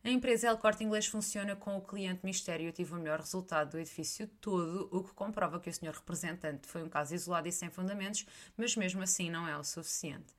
A 0.04 0.10
empresa 0.10 0.48
El 0.48 0.58
Corte 0.58 0.82
Inglês 0.82 1.06
funciona 1.06 1.54
com 1.54 1.76
o 1.76 1.80
cliente 1.80 2.24
mistério 2.24 2.68
e 2.68 2.72
tive 2.72 2.92
o 2.92 2.96
melhor 2.96 3.20
resultado 3.20 3.70
do 3.70 3.78
edifício 3.78 4.26
todo, 4.40 4.88
o 4.90 5.04
que 5.04 5.14
comprova 5.14 5.60
que 5.60 5.70
o 5.70 5.72
senhor 5.72 5.94
representante 5.94 6.66
foi 6.66 6.82
um 6.82 6.88
caso 6.88 7.14
isolado 7.14 7.46
e 7.46 7.52
sem 7.52 7.70
fundamentos, 7.70 8.26
mas 8.56 8.74
mesmo 8.74 9.00
assim 9.00 9.30
não 9.30 9.46
é 9.46 9.56
o 9.56 9.62
suficiente. 9.62 10.34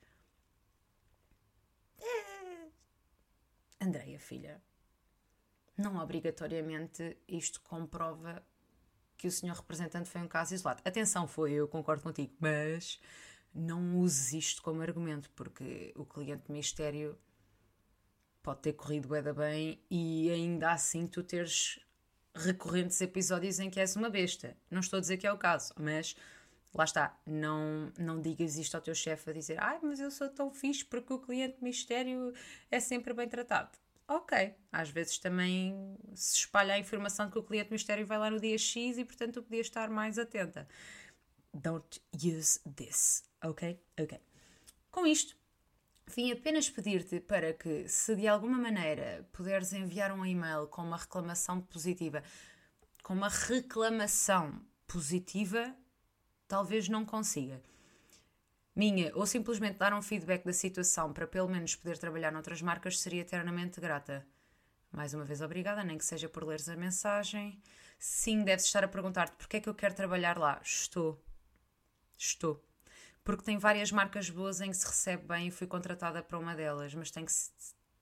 Andreia, 3.80 4.18
filha, 4.18 4.62
não 5.76 5.96
obrigatoriamente 5.96 7.16
isto 7.26 7.60
comprova 7.62 8.42
que 9.16 9.26
o 9.26 9.32
senhor 9.32 9.56
representante 9.56 10.10
foi 10.10 10.20
um 10.20 10.28
caso 10.28 10.54
isolado. 10.54 10.82
Atenção, 10.84 11.26
foi, 11.26 11.52
eu 11.52 11.66
concordo 11.66 12.02
contigo, 12.02 12.34
mas 12.38 13.00
não 13.54 13.98
uses 13.98 14.34
isto 14.34 14.62
como 14.62 14.82
argumento, 14.82 15.30
porque 15.30 15.92
o 15.96 16.04
cliente 16.04 16.52
mistério 16.52 17.18
pode 18.44 18.60
ter 18.60 18.74
corrido 18.74 19.08
bem, 19.08 19.22
bem 19.32 19.80
e 19.90 20.30
ainda 20.30 20.70
assim 20.70 21.06
tu 21.06 21.22
teres 21.22 21.80
recorrentes 22.34 23.00
episódios 23.00 23.58
em 23.58 23.70
que 23.70 23.80
és 23.80 23.96
uma 23.96 24.10
besta. 24.10 24.54
Não 24.70 24.80
estou 24.80 24.98
a 24.98 25.00
dizer 25.00 25.16
que 25.16 25.26
é 25.26 25.32
o 25.32 25.38
caso, 25.38 25.72
mas 25.80 26.14
lá 26.74 26.84
está, 26.84 27.18
não, 27.26 27.90
não 27.98 28.20
digas 28.20 28.56
isto 28.56 28.74
ao 28.74 28.82
teu 28.82 28.94
chefe 28.94 29.30
a 29.30 29.32
dizer 29.32 29.56
ai, 29.58 29.80
mas 29.82 29.98
eu 29.98 30.10
sou 30.10 30.28
tão 30.28 30.52
fixe 30.52 30.84
porque 30.84 31.12
o 31.12 31.18
cliente 31.18 31.56
mistério 31.64 32.34
é 32.70 32.78
sempre 32.78 33.14
bem 33.14 33.26
tratado. 33.26 33.70
Ok, 34.06 34.54
às 34.70 34.90
vezes 34.90 35.16
também 35.16 35.96
se 36.14 36.36
espalha 36.40 36.74
a 36.74 36.78
informação 36.78 37.30
que 37.30 37.38
o 37.38 37.42
cliente 37.42 37.72
mistério 37.72 38.06
vai 38.06 38.18
lá 38.18 38.30
no 38.30 38.38
dia 38.38 38.58
X 38.58 38.98
e 38.98 39.04
portanto 39.06 39.34
tu 39.34 39.42
podias 39.42 39.66
estar 39.66 39.88
mais 39.88 40.18
atenta. 40.18 40.68
Don't 41.54 42.02
use 42.12 42.60
this, 42.76 43.24
ok? 43.42 43.80
Ok. 43.98 44.20
Com 44.90 45.06
isto, 45.06 45.34
Vim 46.06 46.30
apenas 46.30 46.68
pedir-te 46.68 47.18
para 47.18 47.52
que, 47.52 47.88
se 47.88 48.14
de 48.14 48.28
alguma 48.28 48.58
maneira 48.58 49.26
puderes 49.32 49.72
enviar 49.72 50.12
um 50.12 50.24
e-mail 50.24 50.66
com 50.66 50.82
uma 50.82 50.98
reclamação 50.98 51.60
positiva, 51.60 52.22
com 53.02 53.14
uma 53.14 53.28
reclamação 53.28 54.60
positiva, 54.86 55.74
talvez 56.46 56.88
não 56.88 57.04
consiga. 57.04 57.60
Minha, 58.76 59.12
ou 59.16 59.26
simplesmente 59.26 59.78
dar 59.78 59.94
um 59.94 60.02
feedback 60.02 60.44
da 60.44 60.52
situação 60.52 61.12
para 61.12 61.26
pelo 61.26 61.48
menos 61.48 61.74
poder 61.74 61.96
trabalhar 61.96 62.30
noutras 62.30 62.60
marcas, 62.60 63.00
seria 63.00 63.22
eternamente 63.22 63.80
grata. 63.80 64.26
Mais 64.92 65.14
uma 65.14 65.24
vez, 65.24 65.40
obrigada, 65.40 65.82
nem 65.82 65.98
que 65.98 66.04
seja 66.04 66.28
por 66.28 66.44
leres 66.44 66.68
a 66.68 66.76
mensagem. 66.76 67.60
Sim, 67.98 68.44
deves 68.44 68.66
estar 68.66 68.84
a 68.84 68.88
perguntar-te 68.88 69.36
porque 69.36 69.56
é 69.56 69.60
que 69.60 69.68
eu 69.68 69.74
quero 69.74 69.94
trabalhar 69.94 70.38
lá. 70.38 70.60
Estou. 70.62 71.20
Estou 72.18 72.64
porque 73.24 73.42
tem 73.42 73.56
várias 73.56 73.90
marcas 73.90 74.28
boas 74.28 74.60
em 74.60 74.70
que 74.70 74.76
se 74.76 74.86
recebe 74.86 75.26
bem 75.26 75.48
e 75.48 75.50
fui 75.50 75.66
contratada 75.66 76.22
para 76.22 76.38
uma 76.38 76.54
delas, 76.54 76.94
mas 76.94 77.10
tem 77.10 77.24
que, 77.24 77.32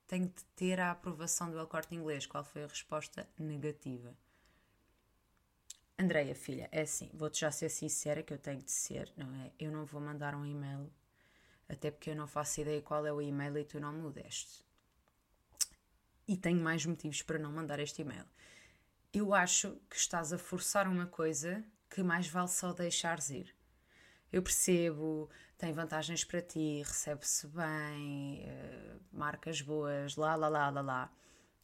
tem 0.08 0.28
que 0.28 0.44
ter 0.56 0.80
a 0.80 0.90
aprovação 0.90 1.48
do 1.48 1.58
El 1.58 1.68
Corte 1.68 1.94
Inglês. 1.94 2.26
Qual 2.26 2.42
foi 2.42 2.64
a 2.64 2.66
resposta? 2.66 3.28
Negativa. 3.38 4.16
Andreia, 5.96 6.34
filha, 6.34 6.68
é 6.72 6.80
assim, 6.80 7.08
vou-te 7.14 7.38
já 7.40 7.52
ser 7.52 7.68
sincera 7.68 8.24
que 8.24 8.34
eu 8.34 8.38
tenho 8.38 8.60
de 8.60 8.72
ser, 8.72 9.12
não 9.16 9.32
é? 9.36 9.52
Eu 9.60 9.70
não 9.70 9.84
vou 9.84 10.00
mandar 10.00 10.34
um 10.34 10.44
e-mail, 10.44 10.92
até 11.68 11.92
porque 11.92 12.10
eu 12.10 12.16
não 12.16 12.26
faço 12.26 12.60
ideia 12.60 12.82
qual 12.82 13.06
é 13.06 13.12
o 13.12 13.22
e-mail 13.22 13.56
e 13.58 13.64
tu 13.64 13.78
não 13.78 13.92
me. 13.92 14.12
E 16.26 16.36
tenho 16.36 16.60
mais 16.60 16.84
motivos 16.84 17.22
para 17.22 17.38
não 17.38 17.52
mandar 17.52 17.78
este 17.78 18.02
e-mail. 18.02 18.26
Eu 19.12 19.32
acho 19.32 19.78
que 19.88 19.94
estás 19.94 20.32
a 20.32 20.38
forçar 20.38 20.88
uma 20.88 21.06
coisa 21.06 21.64
que 21.88 22.02
mais 22.02 22.26
vale 22.26 22.48
só 22.48 22.72
deixares 22.72 23.30
ir 23.30 23.54
eu 24.32 24.42
percebo, 24.42 25.28
tem 25.58 25.72
vantagens 25.72 26.24
para 26.24 26.40
ti, 26.40 26.82
recebe-se 26.84 27.46
bem, 27.48 28.44
uh, 28.44 29.00
marcas 29.12 29.60
boas, 29.60 30.16
lá, 30.16 30.34
lá, 30.34 30.48
lá, 30.48 30.70
lá, 30.70 30.80
lá. 30.80 31.12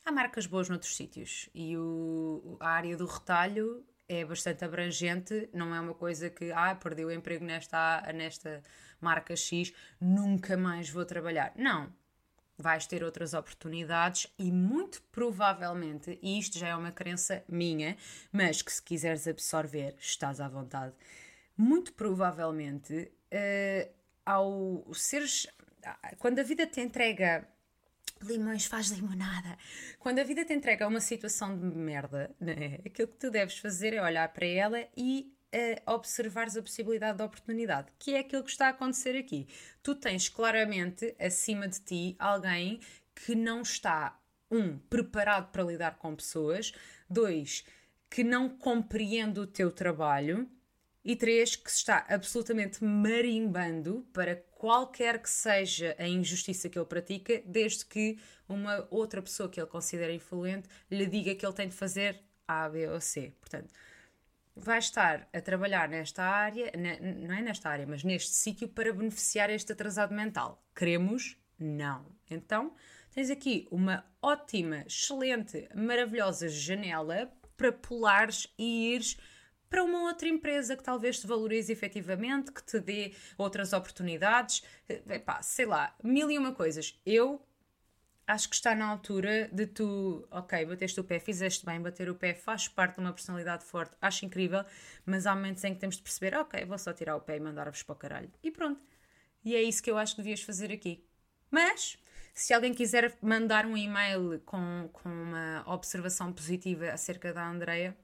Há 0.04 0.12
marcas 0.12 0.46
boas 0.46 0.68
noutros 0.68 0.94
sítios 0.94 1.48
e 1.54 1.76
o, 1.76 2.56
a 2.60 2.68
área 2.68 2.96
do 2.96 3.06
retalho 3.06 3.84
é 4.08 4.24
bastante 4.24 4.64
abrangente, 4.64 5.48
não 5.52 5.74
é 5.74 5.80
uma 5.80 5.94
coisa 5.94 6.30
que, 6.30 6.50
ah, 6.52 6.74
perdi 6.74 7.04
o 7.04 7.10
emprego 7.10 7.44
nesta, 7.44 8.00
nesta 8.14 8.62
marca 9.00 9.34
X, 9.34 9.72
nunca 10.00 10.56
mais 10.56 10.88
vou 10.88 11.04
trabalhar. 11.04 11.52
Não. 11.56 11.92
Vais 12.56 12.86
ter 12.86 13.04
outras 13.04 13.34
oportunidades 13.34 14.32
e 14.38 14.50
muito 14.50 15.00
provavelmente, 15.12 16.18
e 16.22 16.38
isto 16.38 16.58
já 16.58 16.68
é 16.68 16.76
uma 16.76 16.90
crença 16.90 17.44
minha, 17.48 17.96
mas 18.32 18.62
que 18.62 18.72
se 18.72 18.82
quiseres 18.82 19.28
absorver, 19.28 19.94
estás 19.98 20.40
à 20.40 20.48
vontade 20.48 20.94
muito 21.58 21.92
provavelmente, 21.92 23.12
uh, 23.32 23.92
ao 24.24 24.94
seres. 24.94 25.46
Quando 26.18 26.38
a 26.38 26.42
vida 26.42 26.66
te 26.66 26.80
entrega 26.80 27.46
limões 28.22 28.66
faz 28.66 28.88
limonada. 28.88 29.56
Quando 29.98 30.18
a 30.18 30.24
vida 30.24 30.44
te 30.44 30.52
entrega 30.52 30.86
uma 30.86 31.00
situação 31.00 31.56
de 31.56 31.64
merda, 31.76 32.34
né? 32.40 32.80
aquilo 32.84 33.08
que 33.08 33.16
tu 33.16 33.30
deves 33.30 33.58
fazer 33.58 33.94
é 33.94 34.02
olhar 34.02 34.28
para 34.32 34.46
ela 34.46 34.84
e 34.96 35.32
uh, 35.54 35.92
observares 35.92 36.56
a 36.56 36.62
possibilidade 36.62 37.18
de 37.18 37.24
oportunidade, 37.24 37.88
que 37.98 38.14
é 38.14 38.20
aquilo 38.20 38.44
que 38.44 38.50
está 38.50 38.66
a 38.66 38.70
acontecer 38.70 39.16
aqui. 39.16 39.46
Tu 39.82 39.94
tens 39.94 40.28
claramente 40.28 41.14
acima 41.18 41.68
de 41.68 41.80
ti 41.80 42.16
alguém 42.18 42.80
que 43.14 43.34
não 43.34 43.62
está, 43.62 44.18
um, 44.50 44.78
preparado 44.78 45.50
para 45.50 45.62
lidar 45.62 45.98
com 45.98 46.14
pessoas, 46.14 46.72
dois, 47.08 47.64
que 48.10 48.24
não 48.24 48.48
compreende 48.48 49.38
o 49.38 49.46
teu 49.46 49.70
trabalho 49.70 50.48
e 51.08 51.16
três, 51.16 51.56
que 51.56 51.72
se 51.72 51.78
está 51.78 52.04
absolutamente 52.06 52.84
marimbando 52.84 54.06
para 54.12 54.36
qualquer 54.36 55.18
que 55.22 55.30
seja 55.30 55.96
a 55.98 56.06
injustiça 56.06 56.68
que 56.68 56.78
ele 56.78 56.84
pratica, 56.84 57.42
desde 57.46 57.86
que 57.86 58.18
uma 58.46 58.86
outra 58.90 59.22
pessoa 59.22 59.48
que 59.48 59.58
ele 59.58 59.66
considera 59.66 60.12
influente 60.12 60.68
lhe 60.90 61.06
diga 61.06 61.34
que 61.34 61.46
ele 61.46 61.54
tem 61.54 61.66
de 61.66 61.74
fazer 61.74 62.20
A, 62.46 62.68
B 62.68 62.86
ou 62.88 63.00
C. 63.00 63.32
Portanto, 63.40 63.72
vai 64.54 64.80
estar 64.80 65.26
a 65.32 65.40
trabalhar 65.40 65.88
nesta 65.88 66.22
área, 66.22 66.70
não 67.26 67.34
é 67.34 67.40
nesta 67.40 67.70
área, 67.70 67.86
mas 67.86 68.04
neste 68.04 68.34
sítio 68.34 68.68
para 68.68 68.92
beneficiar 68.92 69.48
este 69.48 69.72
atrasado 69.72 70.14
mental. 70.14 70.62
Queremos? 70.76 71.38
Não. 71.58 72.04
Então, 72.28 72.74
tens 73.14 73.30
aqui 73.30 73.66
uma 73.70 74.04
ótima, 74.20 74.84
excelente, 74.86 75.70
maravilhosa 75.74 76.50
janela 76.50 77.32
para 77.56 77.72
pulares 77.72 78.46
e 78.58 78.92
ires 78.92 79.16
para 79.68 79.82
uma 79.82 80.02
outra 80.02 80.28
empresa 80.28 80.76
que 80.76 80.82
talvez 80.82 81.20
te 81.20 81.26
valorize 81.26 81.72
efetivamente, 81.72 82.52
que 82.52 82.62
te 82.62 82.80
dê 82.80 83.12
outras 83.36 83.72
oportunidades, 83.72 84.62
eh, 84.88 85.02
epá, 85.10 85.42
sei 85.42 85.66
lá, 85.66 85.94
mil 86.02 86.30
e 86.30 86.38
uma 86.38 86.52
coisas. 86.52 86.98
Eu 87.04 87.42
acho 88.26 88.48
que 88.48 88.54
está 88.54 88.74
na 88.74 88.86
altura 88.86 89.48
de 89.52 89.66
tu, 89.66 90.26
ok, 90.30 90.66
bateste 90.66 91.00
o 91.00 91.04
pé, 91.04 91.18
fizeste 91.18 91.64
bem, 91.64 91.80
bater 91.80 92.10
o 92.10 92.14
pé 92.14 92.34
faz 92.34 92.68
parte 92.68 92.96
de 92.96 93.00
uma 93.00 93.12
personalidade 93.12 93.64
forte, 93.64 93.96
acho 94.00 94.26
incrível, 94.26 94.64
mas 95.06 95.26
há 95.26 95.34
momentos 95.34 95.64
em 95.64 95.72
que 95.72 95.80
temos 95.80 95.96
de 95.96 96.02
perceber, 96.02 96.36
ok, 96.36 96.64
vou 96.66 96.78
só 96.78 96.92
tirar 96.92 97.16
o 97.16 97.20
pé 97.20 97.36
e 97.36 97.40
mandar-vos 97.40 97.82
para 97.82 97.92
o 97.94 97.96
caralho. 97.96 98.30
E 98.42 98.50
pronto. 98.50 98.80
E 99.44 99.56
é 99.56 99.62
isso 99.62 99.82
que 99.82 99.90
eu 99.90 99.96
acho 99.96 100.14
que 100.14 100.22
devias 100.22 100.42
fazer 100.42 100.70
aqui. 100.70 101.02
Mas, 101.50 101.98
se 102.34 102.52
alguém 102.52 102.74
quiser 102.74 103.16
mandar 103.22 103.64
um 103.64 103.76
e-mail 103.76 104.40
com, 104.44 104.90
com 104.92 105.08
uma 105.08 105.64
observação 105.66 106.30
positiva 106.32 106.90
acerca 106.90 107.32
da 107.32 107.48
Andreia, 107.48 107.96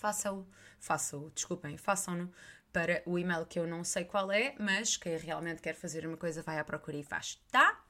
faça-o, 0.00 0.48
faça-o, 0.78 1.30
desculpem, 1.30 1.76
façam-no 1.76 2.32
para 2.72 3.02
o 3.04 3.18
e-mail 3.18 3.44
que 3.44 3.58
eu 3.58 3.66
não 3.66 3.84
sei 3.84 4.04
qual 4.04 4.32
é, 4.32 4.54
mas 4.58 4.96
quem 4.96 5.16
realmente 5.18 5.60
quer 5.60 5.74
fazer 5.74 6.06
uma 6.06 6.16
coisa 6.16 6.42
vai 6.42 6.58
à 6.58 6.64
procura 6.64 6.96
e 6.96 7.02
faz, 7.02 7.38
tá? 7.50 7.84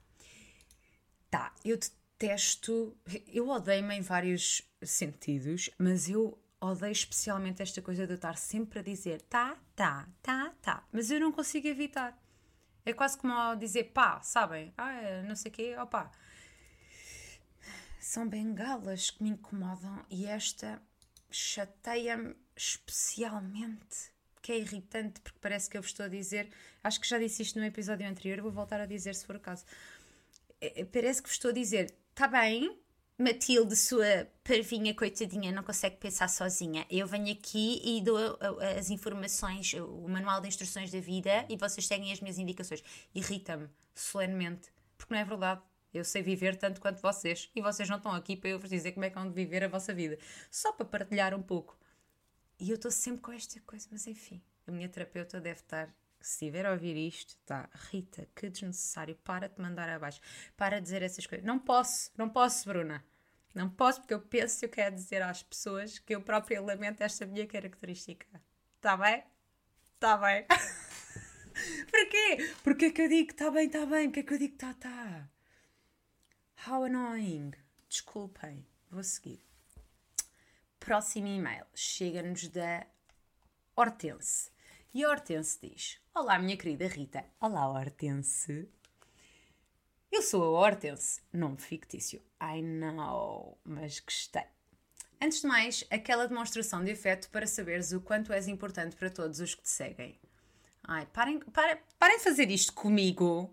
Tá, 1.29 1.53
eu 1.63 1.77
detesto, 1.77 2.97
eu 3.27 3.47
odeio-me 3.47 3.95
em 3.95 4.01
vários 4.01 4.61
sentidos, 4.83 5.69
mas 5.77 6.09
eu 6.09 6.37
odeio 6.59 6.91
especialmente 6.91 7.61
esta 7.61 7.81
coisa 7.81 8.05
de 8.05 8.13
eu 8.13 8.15
estar 8.15 8.37
sempre 8.37 8.79
a 8.79 8.83
dizer 8.83 9.21
tá, 9.21 9.57
tá, 9.73 10.07
tá, 10.21 10.53
tá, 10.61 10.83
mas 10.91 11.09
eu 11.09 11.19
não 11.19 11.31
consigo 11.31 11.67
evitar. 11.67 12.17
É 12.85 12.91
quase 12.91 13.17
como 13.17 13.55
dizer 13.55 13.85
pá, 13.93 14.21
sabem? 14.21 14.73
Ah, 14.77 15.21
não 15.25 15.35
sei 15.35 15.51
o 15.51 15.53
quê, 15.53 15.77
opá. 15.77 16.11
São 17.99 18.27
bengalas 18.27 19.11
que 19.11 19.23
me 19.23 19.29
incomodam 19.29 20.03
e 20.09 20.25
esta 20.25 20.81
chateia-me 21.31 22.35
especialmente, 22.55 24.11
que 24.41 24.51
é 24.51 24.59
irritante, 24.59 25.19
porque 25.21 25.39
parece 25.41 25.69
que 25.69 25.77
eu 25.77 25.81
vos 25.81 25.91
estou 25.91 26.05
a 26.05 26.09
dizer, 26.09 26.49
acho 26.83 26.99
que 26.99 27.07
já 27.07 27.17
disse 27.17 27.41
isto 27.41 27.59
no 27.59 27.65
episódio 27.65 28.07
anterior, 28.07 28.41
vou 28.41 28.51
voltar 28.51 28.79
a 28.81 28.85
dizer 28.85 29.15
se 29.15 29.25
for 29.25 29.35
o 29.35 29.39
caso. 29.39 29.65
É, 30.59 30.81
é, 30.81 30.85
parece 30.85 31.21
que 31.21 31.29
vos 31.29 31.35
estou 31.35 31.51
a 31.51 31.53
dizer, 31.53 31.93
está 32.11 32.27
bem, 32.27 32.77
Matilde, 33.17 33.75
sua 33.75 34.27
parvinha 34.43 34.95
coitadinha, 34.95 35.51
não 35.51 35.63
consegue 35.63 35.97
pensar 35.97 36.27
sozinha. 36.27 36.85
Eu 36.89 37.05
venho 37.05 37.31
aqui 37.31 37.81
e 37.83 38.01
dou 38.01 38.17
as 38.77 38.89
informações, 38.89 39.73
o 39.73 40.07
manual 40.07 40.41
de 40.41 40.47
instruções 40.47 40.91
da 40.91 40.99
vida 40.99 41.45
e 41.47 41.55
vocês 41.55 41.85
seguem 41.85 42.11
as 42.11 42.19
minhas 42.19 42.39
indicações. 42.39 42.83
Irrita-me 43.13 43.69
solenemente, 43.93 44.71
porque 44.97 45.13
não 45.13 45.21
é 45.21 45.25
verdade. 45.25 45.61
Eu 45.93 46.03
sei 46.05 46.21
viver 46.21 46.55
tanto 46.55 46.79
quanto 46.79 47.01
vocês 47.01 47.49
e 47.55 47.61
vocês 47.61 47.89
não 47.89 47.97
estão 47.97 48.13
aqui 48.13 48.35
para 48.35 48.49
eu 48.49 48.59
vos 48.59 48.69
dizer 48.69 48.93
como 48.93 49.05
é 49.05 49.09
que 49.09 49.15
vão 49.15 49.31
viver 49.31 49.63
a 49.63 49.67
vossa 49.67 49.93
vida. 49.93 50.17
Só 50.49 50.71
para 50.71 50.85
partilhar 50.85 51.33
um 51.33 51.41
pouco. 51.41 51.77
E 52.59 52.69
eu 52.69 52.75
estou 52.75 52.91
sempre 52.91 53.21
com 53.21 53.31
esta 53.31 53.59
coisa, 53.61 53.87
mas 53.91 54.07
enfim, 54.07 54.41
a 54.67 54.71
minha 54.71 54.87
terapeuta 54.87 55.41
deve 55.41 55.59
estar. 55.59 55.87
Se 56.19 56.45
estiver 56.45 56.67
a 56.67 56.71
ouvir 56.71 56.95
isto, 56.95 57.35
tá, 57.45 57.67
Rita, 57.89 58.27
que 58.35 58.47
desnecessário, 58.47 59.15
para 59.23 59.49
te 59.49 59.59
mandar 59.59 59.89
abaixo, 59.89 60.21
para 60.55 60.79
dizer 60.79 61.01
essas 61.01 61.25
coisas. 61.25 61.43
Não 61.43 61.57
posso, 61.57 62.11
não 62.15 62.29
posso, 62.29 62.69
Bruna. 62.69 63.03
Não 63.55 63.67
posso, 63.67 63.99
porque 64.01 64.13
eu 64.13 64.21
penso 64.21 64.59
que 64.59 64.65
eu 64.65 64.69
quero 64.69 64.95
dizer 64.95 65.21
às 65.23 65.41
pessoas 65.41 65.97
que 65.97 66.13
eu 66.13 66.21
própria 66.21 66.61
lamento 66.61 67.01
esta 67.01 67.25
minha 67.25 67.47
característica. 67.47 68.27
Está 68.77 68.95
bem? 68.95 69.23
Está 69.95 70.17
bem. 70.17 70.45
Porquê? 71.89 72.53
Porquê 72.63 72.91
que 72.91 73.01
eu 73.01 73.09
digo 73.09 73.31
está 73.31 73.51
bem, 73.51 73.65
está 73.65 73.85
bem? 73.85 74.09
Porquê 74.09 74.23
que 74.23 74.33
eu 74.33 74.37
digo 74.37 74.53
está, 74.53 74.71
está? 74.71 75.29
How 76.67 76.83
annoying. 76.83 77.53
Desculpem, 77.89 78.63
vou 78.91 79.03
seguir. 79.03 79.43
Próximo 80.79 81.25
e-mail 81.25 81.65
chega-nos 81.73 82.47
da 82.49 82.85
Hortense. 83.75 84.51
E 84.93 85.03
a 85.03 85.09
Hortense 85.09 85.57
diz: 85.59 85.97
Olá, 86.13 86.37
minha 86.37 86.55
querida 86.55 86.87
Rita. 86.87 87.25
Olá, 87.39 87.67
Hortense. 87.67 88.69
Eu 90.11 90.21
sou 90.21 90.55
a 90.55 90.59
Hortense, 90.59 91.21
nome 91.33 91.57
fictício. 91.57 92.21
I 92.39 92.61
know, 92.61 93.57
mas 93.63 93.99
gostei. 93.99 94.45
Antes 95.19 95.41
de 95.41 95.47
mais, 95.47 95.83
aquela 95.89 96.27
demonstração 96.27 96.83
de 96.83 96.91
afeto 96.91 97.27
para 97.31 97.47
saberes 97.47 97.91
o 97.91 98.01
quanto 98.01 98.31
és 98.31 98.47
importante 98.47 98.95
para 98.95 99.09
todos 99.09 99.39
os 99.39 99.55
que 99.55 99.63
te 99.63 99.69
seguem. 99.69 100.19
Ai, 100.83 101.07
parem, 101.07 101.39
parem, 101.39 101.81
parem 101.97 102.17
de 102.19 102.23
fazer 102.23 102.51
isto 102.51 102.71
comigo. 102.73 103.51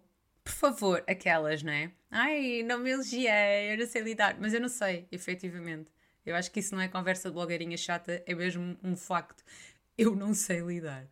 Por 0.49 0.55
favor, 0.55 1.05
aquelas, 1.07 1.63
não 1.63 1.73
é? 1.73 1.93
Ai, 2.11 2.63
não 2.63 2.79
me 2.79 2.89
elogiei, 2.89 3.71
eu 3.71 3.77
não 3.77 3.87
sei 3.87 4.01
lidar. 4.01 4.35
Mas 4.41 4.55
eu 4.55 4.61
não 4.63 4.69
sei, 4.69 5.07
efetivamente. 5.13 5.91
Eu 6.25 6.35
acho 6.35 6.51
que 6.51 6.61
isso 6.61 6.75
não 6.75 6.81
é 6.81 6.89
conversa 6.89 7.29
de 7.29 7.35
blogueirinha 7.35 7.77
chata, 7.77 8.23
é 8.27 8.35
mesmo 8.35 8.75
um 8.83 8.97
facto. 8.97 9.45
Eu 9.97 10.17
não 10.17 10.33
sei 10.33 10.61
lidar. 10.61 11.07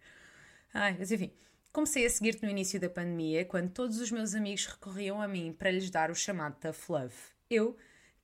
Ai, 0.72 0.96
mas 0.98 1.12
enfim. 1.12 1.30
Comecei 1.70 2.06
a 2.06 2.10
seguir-te 2.10 2.44
no 2.44 2.50
início 2.50 2.80
da 2.80 2.88
pandemia, 2.88 3.44
quando 3.44 3.70
todos 3.70 4.00
os 4.00 4.10
meus 4.10 4.34
amigos 4.34 4.64
recorriam 4.64 5.20
a 5.20 5.28
mim 5.28 5.52
para 5.52 5.70
lhes 5.70 5.90
dar 5.90 6.10
o 6.10 6.14
chamado 6.14 6.56
tough 6.58 6.88
love. 6.88 7.14
Eu, 7.50 7.76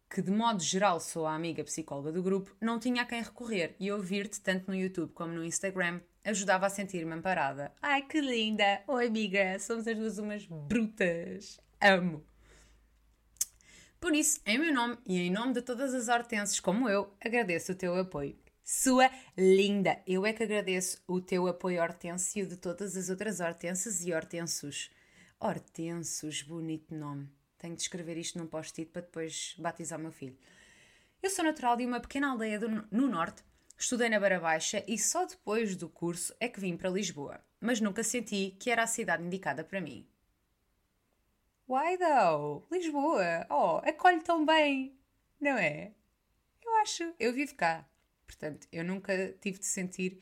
que 0.09 0.23
de 0.23 0.31
modo 0.31 0.63
geral 0.63 0.99
sou 0.99 1.27
a 1.27 1.35
amiga 1.35 1.63
psicóloga 1.63 2.11
do 2.11 2.23
grupo, 2.23 2.57
não 2.59 2.79
tinha 2.79 3.03
a 3.03 3.05
quem 3.05 3.23
recorrer 3.23 3.77
e 3.79 3.93
ouvir-te 3.93 4.41
tanto 4.41 4.71
no 4.71 4.75
YouTube 4.75 5.13
como 5.13 5.35
no 5.35 5.45
Instagram 5.45 6.01
ajudava 6.25 6.67
a 6.67 6.71
sentir-me 6.71 7.13
amparada. 7.13 7.73
Ai 7.81 8.03
que 8.03 8.21
linda! 8.21 8.83
Oi 8.87 9.07
amiga, 9.07 9.59
somos 9.59 9.87
as 9.87 9.97
duas 9.97 10.19
umas 10.19 10.45
brutas. 10.47 11.61
Amo! 11.81 12.25
Por 14.01 14.15
isso, 14.15 14.41
em 14.45 14.59
meu 14.59 14.73
nome 14.73 14.99
e 15.07 15.19
em 15.19 15.31
nome 15.31 15.53
de 15.55 15.63
todas 15.63 15.95
as 15.95 16.09
hortenses 16.09 16.61
como 16.61 16.89
eu, 16.89 17.15
agradeço 17.21 17.73
o 17.73 17.77
teu 17.77 17.95
apoio 17.99 18.37
sua 18.65 19.11
linda. 19.37 20.01
Eu 20.07 20.25
é 20.25 20.33
que 20.33 20.43
agradeço 20.43 21.03
o 21.07 21.21
teu 21.21 21.47
apoio 21.47 21.83
hortense 21.83 22.39
e 22.39 22.43
o 22.43 22.47
de 22.47 22.57
todas 22.57 22.97
as 22.97 23.11
outras 23.11 23.41
hortenses 23.41 24.05
e 24.05 24.13
hortensos. 24.13 24.91
Hortensos, 25.39 26.43
bonito 26.43 26.95
nome. 26.95 27.29
Tenho 27.59 27.75
de 27.75 27.83
escrever 27.83 28.17
isto 28.17 28.39
num 28.39 28.47
post-it 28.47 28.91
para 28.91 29.03
depois 29.03 29.55
batizar 29.59 29.99
o 29.99 30.03
meu 30.03 30.13
filho. 30.13 30.39
Eu 31.23 31.31
sou 31.31 31.45
natural 31.45 31.77
de 31.77 31.85
uma 31.85 32.01
pequena 32.01 32.31
aldeia 32.31 32.59
do, 32.59 32.69
no 32.91 33.09
norte, 33.09 33.43
estudei 33.83 34.09
na 34.09 34.21
Beira 34.21 34.39
Baixa 34.39 34.85
e 34.87 34.97
só 34.97 35.27
depois 35.27 35.75
do 35.75 35.89
curso 35.89 36.33
é 36.39 36.49
que 36.49 36.61
vim 36.61 36.77
para 36.77 36.89
Lisboa, 36.89 37.45
mas 37.61 37.81
nunca 37.81 38.05
senti 38.05 38.57
que 38.59 38.71
era 38.71 38.85
a 38.85 38.87
cidade 38.87 39.25
indicada 39.25 39.65
para 39.65 39.81
mim. 39.81 40.07
Why 41.69 41.99
though? 41.99 42.65
Lisboa! 42.71 43.45
Oh, 43.51 43.79
acolhe 43.79 44.23
tão 44.23 44.47
bem! 44.47 44.97
Não 45.41 45.59
é? 45.59 45.93
Eu 46.65 46.75
acho, 46.77 47.13
eu 47.19 47.33
vivo 47.33 47.57
cá. 47.57 47.85
Portanto, 48.25 48.69
eu 48.71 48.85
nunca 48.85 49.35
tive 49.41 49.59
de 49.59 49.67
sentir 49.67 50.21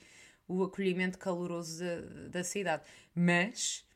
o 0.49 0.65
acolhimento 0.65 1.19
caloroso 1.19 1.85
da, 1.85 2.29
da 2.29 2.45
cidade. 2.45 2.83
Mas 3.15 3.87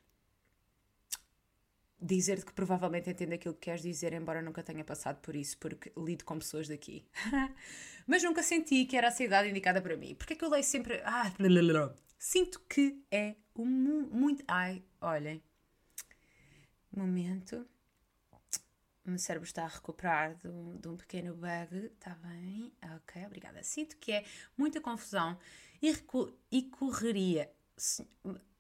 dizer-te 2.05 2.45
que 2.45 2.53
provavelmente 2.53 3.09
entendo 3.09 3.33
aquilo 3.33 3.55
que 3.55 3.61
queres 3.61 3.83
dizer, 3.83 4.13
embora 4.13 4.43
nunca 4.43 4.63
tenha 4.63 4.85
passado 4.85 5.21
por 5.21 5.35
isso, 5.35 5.57
porque 5.59 5.91
lido 5.97 6.25
com 6.25 6.39
pessoas 6.39 6.69
daqui. 6.69 7.07
Mas 8.07 8.23
nunca 8.23 8.43
senti 8.43 8.85
que 8.85 8.97
era 8.97 9.09
a 9.09 9.11
cidade 9.11 9.49
indicada 9.49 9.81
para 9.81 9.97
mim. 9.97 10.15
Porque 10.15 10.35
é 10.35 10.37
que 10.37 10.45
eu 10.45 10.51
leio 10.51 10.63
sempre. 10.63 11.01
Ah, 11.05 11.33
sinto 12.19 12.61
que 12.69 13.03
é 13.11 13.37
um 13.57 13.65
muito. 13.65 14.45
Ai, 14.47 14.85
olhem. 15.01 15.43
Momento. 16.95 17.67
O 19.07 19.11
meu 19.11 19.19
cérebro 19.19 19.47
está 19.47 19.65
a 19.65 19.69
recuperar 19.69 20.35
de 20.37 20.49
um, 20.49 20.77
de 20.77 20.89
um 20.89 20.97
pequeno 20.97 21.35
bug. 21.35 21.87
Está 21.87 22.15
bem? 22.17 22.73
Ok, 22.97 23.25
obrigada. 23.25 23.63
Sinto 23.63 23.97
que 23.97 24.13
é 24.13 24.25
muita 24.57 24.81
confusão 24.81 25.39
e, 25.83 25.91
e 26.51 26.63
correria. 26.65 27.51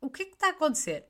O 0.00 0.10
que 0.10 0.22
é 0.22 0.26
que 0.26 0.34
está 0.34 0.48
a 0.48 0.50
acontecer? 0.50 1.06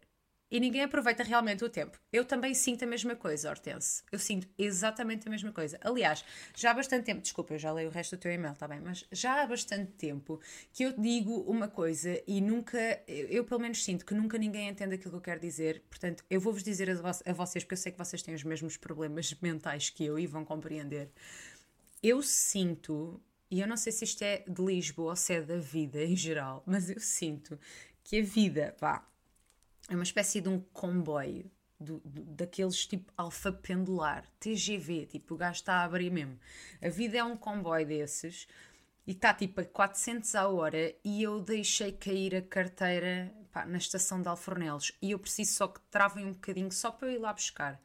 E 0.55 0.61
ninguém 0.61 0.83
aproveita 0.83 1.25
realmente 1.25 1.64
o 1.64 1.69
tempo. 1.69 1.99
Eu 2.12 2.25
também 2.25 2.55
sinto 2.55 2.85
a 2.85 2.87
mesma 2.87 3.17
coisa, 3.17 3.51
Hortense. 3.51 4.05
Eu 4.12 4.21
sinto 4.21 4.47
exatamente 4.57 5.27
a 5.27 5.31
mesma 5.31 5.51
coisa. 5.51 5.81
Aliás, 5.83 6.25
já 6.55 6.71
há 6.71 6.75
bastante 6.75 7.07
tempo, 7.07 7.21
desculpa, 7.21 7.55
eu 7.55 7.59
já 7.59 7.73
leio 7.73 7.88
o 7.88 7.90
resto 7.90 8.14
do 8.14 8.21
teu 8.21 8.31
e-mail, 8.31 8.53
está 8.53 8.69
bem? 8.69 8.79
Mas 8.81 9.05
já 9.11 9.43
há 9.43 9.47
bastante 9.49 9.90
tempo 9.95 10.40
que 10.73 10.85
eu 10.85 10.93
digo 10.93 11.40
uma 11.40 11.67
coisa 11.67 12.23
e 12.25 12.40
nunca, 12.40 12.79
eu, 13.09 13.45
pelo 13.45 13.62
menos 13.62 13.83
sinto 13.83 14.07
que 14.07 14.14
nunca 14.14 14.38
ninguém 14.38 14.69
entende 14.69 14.95
aquilo 14.95 15.11
que 15.11 15.17
eu 15.17 15.21
quero 15.23 15.40
dizer. 15.40 15.83
Portanto, 15.90 16.25
eu 16.31 16.40
vou-vos 16.40 16.62
dizer 16.62 16.88
a, 16.88 16.93
a 16.93 17.33
vocês, 17.33 17.64
porque 17.64 17.75
eu 17.75 17.79
sei 17.79 17.90
que 17.90 17.99
vocês 17.99 18.23
têm 18.23 18.33
os 18.33 18.45
mesmos 18.45 18.77
problemas 18.77 19.35
mentais 19.43 19.90
que 19.90 20.05
eu 20.05 20.21
e 20.21 20.25
vão 20.25 20.45
compreender. 20.45 21.11
Eu 22.01 22.23
sinto 22.23 23.21
e 23.51 23.61
eu 23.61 23.67
não 23.67 23.77
sei 23.77 23.90
se 23.90 24.05
isto 24.05 24.23
é 24.23 24.45
de 24.47 24.62
Lisboa 24.62 25.11
ou 25.11 25.17
se 25.17 25.35
é 25.35 25.40
da 25.43 25.57
vida 25.57 26.05
em 26.05 26.14
geral, 26.14 26.62
mas 26.64 26.90
eu 26.90 27.01
sinto 27.01 27.59
que 28.05 28.21
a 28.21 28.23
vida, 28.23 28.77
vá, 28.79 29.05
é 29.88 29.94
uma 29.94 30.03
espécie 30.03 30.40
de 30.40 30.49
um 30.49 30.61
comboio 30.73 31.51
do, 31.79 31.99
do, 32.01 32.25
daqueles 32.25 32.87
tipo 32.87 33.12
alfa 33.16 33.53
pendular, 33.53 34.25
TGV, 34.40 35.07
tipo 35.07 35.35
o 35.35 35.37
gajo 35.37 35.59
está 35.59 35.75
a 35.75 35.85
abrir 35.85 36.11
mesmo. 36.11 36.38
A 36.83 36.88
vida 36.88 37.18
é 37.18 37.25
um 37.25 37.37
comboio 37.37 37.87
desses 37.87 38.47
e 39.07 39.12
está 39.12 39.35
tipo 39.35 39.61
a 39.61 39.64
400 39.64 40.35
a 40.35 40.49
hora 40.49 40.94
e 41.05 41.23
eu 41.23 41.40
deixei 41.40 41.92
cair 41.92 42.35
a 42.35 42.42
carteira 42.42 43.33
pá, 43.53 43.66
na 43.66 43.79
estação 43.79 44.23
de 44.23 44.29
Alfornelos 44.29 44.92
e 45.03 45.11
eu 45.11 45.18
preciso 45.18 45.53
só 45.53 45.68
que 45.68 45.81
travem 45.90 46.25
um 46.25 46.33
bocadinho 46.33 46.73
só 46.73 46.90
para 46.90 47.09
eu 47.09 47.14
ir 47.14 47.18
lá 47.18 47.33
buscar. 47.33 47.81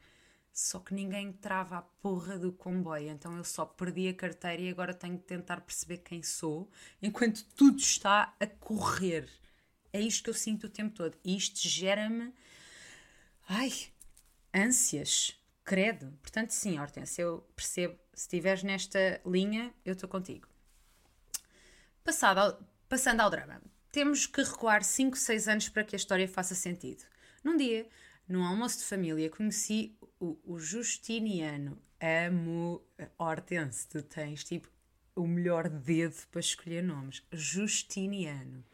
Só 0.52 0.80
que 0.80 0.92
ninguém 0.92 1.32
trava 1.32 1.78
a 1.78 1.82
porra 1.82 2.36
do 2.36 2.52
comboio, 2.52 3.08
então 3.08 3.36
eu 3.36 3.44
só 3.44 3.64
perdi 3.64 4.08
a 4.08 4.14
carteira 4.14 4.60
e 4.60 4.68
agora 4.68 4.92
tenho 4.92 5.16
de 5.16 5.22
tentar 5.22 5.60
perceber 5.60 5.98
quem 5.98 6.22
sou 6.22 6.68
enquanto 7.00 7.44
tudo 7.54 7.78
está 7.78 8.34
a 8.40 8.46
correr. 8.46 9.28
É 9.92 10.00
isto 10.00 10.24
que 10.24 10.30
eu 10.30 10.34
sinto 10.34 10.64
o 10.64 10.70
tempo 10.70 10.94
todo. 10.94 11.16
E 11.24 11.36
isto 11.36 11.68
gera-me. 11.68 12.32
Ai, 13.48 13.72
ânsias. 14.54 15.36
Credo. 15.64 16.12
Portanto, 16.22 16.50
sim, 16.50 16.78
Hortense, 16.78 17.20
eu 17.20 17.40
percebo. 17.54 17.98
Se 18.14 18.24
estiveres 18.24 18.62
nesta 18.62 19.20
linha, 19.24 19.72
eu 19.84 19.94
estou 19.94 20.08
contigo. 20.08 20.48
Passado 22.04 22.38
ao, 22.38 22.60
passando 22.88 23.20
ao 23.20 23.30
drama. 23.30 23.62
Temos 23.92 24.26
que 24.26 24.42
recuar 24.42 24.84
5, 24.84 25.16
6 25.16 25.48
anos 25.48 25.68
para 25.68 25.84
que 25.84 25.94
a 25.94 25.98
história 25.98 26.28
faça 26.28 26.54
sentido. 26.54 27.04
Num 27.42 27.56
dia, 27.56 27.88
num 28.28 28.44
almoço 28.44 28.78
de 28.78 28.84
família, 28.84 29.30
conheci 29.30 29.96
o, 30.18 30.38
o 30.44 30.58
Justiniano. 30.58 31.80
Amo 32.00 32.82
Hortense. 33.18 33.88
Tu 33.88 34.02
tens 34.02 34.44
tipo 34.44 34.68
o 35.14 35.26
melhor 35.26 35.68
dedo 35.68 36.16
para 36.30 36.40
escolher 36.40 36.82
nomes. 36.82 37.22
Justiniano 37.32 38.64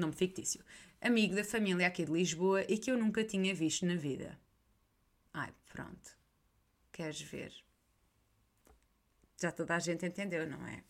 nome 0.00 0.14
fictício, 0.14 0.64
amigo 1.00 1.34
da 1.34 1.44
família 1.44 1.86
aqui 1.86 2.04
de 2.04 2.12
Lisboa 2.12 2.62
e 2.68 2.78
que 2.78 2.90
eu 2.90 2.98
nunca 2.98 3.24
tinha 3.24 3.54
visto 3.54 3.86
na 3.86 3.94
vida. 3.94 4.38
Ai, 5.32 5.52
pronto. 5.72 6.16
Queres 6.92 7.20
ver? 7.20 7.52
Já 9.40 9.52
toda 9.52 9.74
a 9.74 9.78
gente 9.78 10.06
entendeu, 10.06 10.48
não 10.48 10.66
é? 10.66 10.82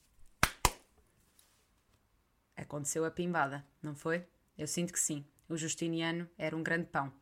Aconteceu 2.56 3.04
a 3.04 3.10
pimbada, 3.10 3.64
não 3.82 3.94
foi? 3.94 4.24
Eu 4.56 4.66
sinto 4.66 4.92
que 4.92 5.00
sim. 5.00 5.24
O 5.48 5.56
Justiniano 5.56 6.28
era 6.38 6.56
um 6.56 6.62
grande 6.62 6.86
pão. 6.86 7.12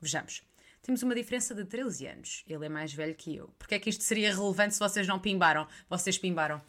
Vejamos. 0.00 0.42
Temos 0.82 1.02
uma 1.02 1.14
diferença 1.14 1.54
de 1.54 1.64
13 1.64 2.06
anos. 2.06 2.44
Ele 2.46 2.64
é 2.64 2.68
mais 2.68 2.92
velho 2.92 3.14
que 3.14 3.36
eu. 3.36 3.48
Porquê 3.58 3.74
é 3.74 3.78
que 3.78 3.90
isto 3.90 4.02
seria 4.02 4.34
relevante 4.34 4.74
se 4.74 4.80
vocês 4.80 5.06
não 5.06 5.18
pimbaram? 5.18 5.68
Vocês 5.88 6.16
pimbaram. 6.16 6.62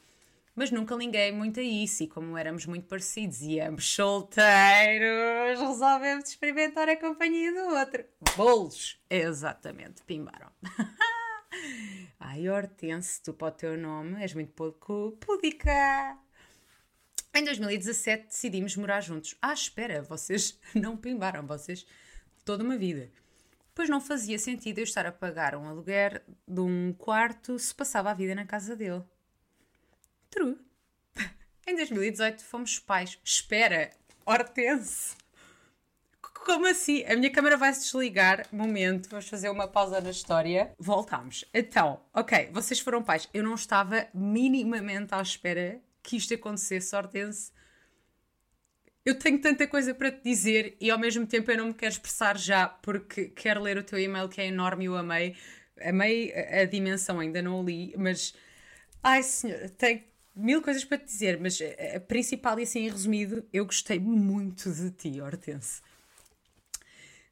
Mas 0.53 0.69
nunca 0.69 0.95
liguei 0.95 1.31
muito 1.31 1.59
a 1.59 1.63
isso 1.63 2.03
e 2.03 2.07
como 2.07 2.37
éramos 2.37 2.65
muito 2.65 2.87
parecidos 2.87 3.41
e 3.41 3.59
ambos 3.59 3.93
solteiros, 3.93 5.59
resolvemos 5.59 6.27
experimentar 6.27 6.89
a 6.89 6.97
companhia 6.97 7.53
do 7.53 7.75
outro. 7.75 8.03
Bolos! 8.35 9.01
Exatamente, 9.09 10.03
pimbaram. 10.03 10.51
Ai, 12.19 12.49
Hortense, 12.49 13.21
tu 13.23 13.33
para 13.33 13.47
o 13.47 13.51
teu 13.51 13.77
nome 13.77 14.21
és 14.21 14.33
muito 14.33 14.51
pouco 14.51 15.17
pudica. 15.19 16.17
Em 17.33 17.45
2017 17.45 18.27
decidimos 18.27 18.75
morar 18.75 18.99
juntos. 18.99 19.37
Ah, 19.41 19.53
espera, 19.53 20.01
vocês 20.01 20.59
não 20.75 20.97
pimbaram, 20.97 21.47
vocês 21.47 21.85
toda 22.43 22.63
uma 22.63 22.77
vida. 22.77 23.09
Pois 23.73 23.87
não 23.87 24.01
fazia 24.01 24.37
sentido 24.37 24.79
eu 24.79 24.83
estar 24.83 25.05
a 25.05 25.13
pagar 25.13 25.55
um 25.55 25.67
aluguer 25.67 26.23
de 26.45 26.59
um 26.59 26.93
quarto 26.93 27.57
se 27.57 27.73
passava 27.73 28.11
a 28.11 28.13
vida 28.13 28.35
na 28.35 28.45
casa 28.45 28.75
dele. 28.75 29.03
True. 30.31 30.57
Em 31.67 31.75
2018 31.75 32.43
fomos 32.43 32.79
pais. 32.79 33.19
Espera, 33.23 33.91
Hortense. 34.25 35.15
Como 36.33 36.65
assim? 36.65 37.03
A 37.05 37.15
minha 37.15 37.29
câmera 37.29 37.55
vai 37.55 37.71
se 37.73 37.81
desligar. 37.81 38.47
Momento, 38.51 39.09
vamos 39.09 39.27
fazer 39.27 39.49
uma 39.49 39.67
pausa 39.67 40.01
na 40.01 40.09
história. 40.09 40.73
Voltamos. 40.79 41.45
Então, 41.53 42.01
ok, 42.13 42.49
vocês 42.51 42.79
foram 42.79 43.03
pais. 43.03 43.29
Eu 43.31 43.43
não 43.43 43.53
estava 43.53 44.07
minimamente 44.13 45.13
à 45.13 45.21
espera 45.21 45.79
que 46.01 46.17
isto 46.17 46.33
acontecesse, 46.33 46.95
Hortense. 46.95 47.51
Eu 49.05 49.17
tenho 49.17 49.39
tanta 49.39 49.67
coisa 49.67 49.93
para 49.93 50.11
te 50.11 50.23
dizer 50.23 50.77
e 50.79 50.89
ao 50.89 50.97
mesmo 50.97 51.25
tempo 51.27 51.51
eu 51.51 51.57
não 51.57 51.67
me 51.67 51.73
quero 51.73 51.91
expressar 51.91 52.37
já 52.37 52.67
porque 52.67 53.25
quero 53.29 53.61
ler 53.61 53.77
o 53.77 53.83
teu 53.83 53.99
e-mail 53.99 54.29
que 54.29 54.39
é 54.41 54.47
enorme 54.47 54.85
e 54.85 54.87
eu 54.87 54.95
amei. 54.95 55.35
amei 55.79 56.33
a, 56.33 56.65
dimensão, 56.65 57.19
ainda 57.19 57.41
não 57.41 57.59
o 57.61 57.63
li, 57.63 57.93
mas. 57.97 58.33
Ai 59.03 59.23
senhor, 59.23 59.69
tenho 59.71 60.03
mil 60.35 60.61
coisas 60.61 60.83
para 60.83 60.97
te 60.97 61.05
dizer, 61.05 61.39
mas 61.39 61.59
a 61.95 61.99
principal 61.99 62.59
e 62.59 62.63
assim 62.63 62.87
resumido, 62.87 63.45
eu 63.51 63.65
gostei 63.65 63.99
muito 63.99 64.71
de 64.71 64.91
ti, 64.91 65.21
Hortense. 65.21 65.81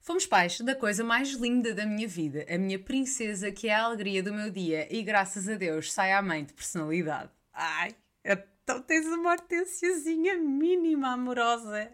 Fomos 0.02 0.26
pais 0.26 0.60
da 0.62 0.76
coisa 0.76 1.04
mais 1.04 1.34
linda 1.34 1.74
da 1.74 1.86
minha 1.86 2.08
vida, 2.08 2.46
a 2.50 2.58
minha 2.58 2.80
princesa, 2.80 3.52
que 3.52 3.68
é 3.68 3.76
a 3.76 3.84
alegria 3.84 4.24
do 4.24 4.34
meu 4.34 4.50
dia, 4.50 4.88
e 4.94 5.04
graças 5.04 5.48
a 5.48 5.56
Deus 5.56 5.92
sai 5.92 6.14
à 6.14 6.22
mãe 6.22 6.44
de 6.44 6.54
personalidade. 6.54 7.30
Ai, 7.54 7.96
então 8.24 8.82
tens 8.82 9.06
uma 9.06 9.32
hortensiazinha 9.32 10.38
mínima, 10.38 11.14
amorosa 11.14 11.92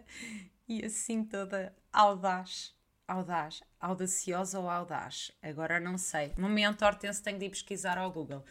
e 0.68 0.84
assim 0.84 1.24
toda 1.24 1.74
audaz. 1.92 2.74
Audaz, 3.08 3.62
audaciosa 3.78 4.58
ou 4.58 4.68
audaz? 4.68 5.30
Agora 5.40 5.78
não 5.78 5.96
sei. 5.96 6.32
Momento, 6.36 6.84
Hortense, 6.84 7.22
tenho 7.22 7.38
de 7.38 7.44
ir 7.44 7.50
pesquisar 7.50 7.96
ao 7.98 8.10
Google. 8.10 8.44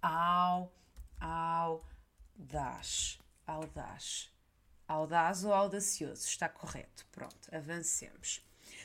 Au, 0.00 0.72
audaz, 2.40 3.18
audaz. 3.46 4.32
Audaz 4.88 5.44
ou 5.44 5.52
audacioso? 5.52 6.26
Está 6.26 6.48
correto. 6.48 7.06
Pronto, 7.12 7.54
avancemos. 7.54 8.44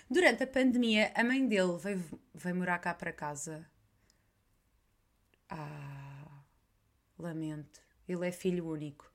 Durante 0.10 0.44
a 0.44 0.48
pandemia, 0.48 1.12
a 1.16 1.24
mãe 1.24 1.48
dele 1.48 1.78
veio, 1.78 2.22
veio 2.34 2.56
morar 2.56 2.80
cá 2.80 2.94
para 2.94 3.14
casa. 3.14 3.66
Ah, 5.50 6.44
lamento. 7.18 7.82
Ele 8.08 8.28
é 8.28 8.32
filho 8.32 8.68
único. 8.68 9.12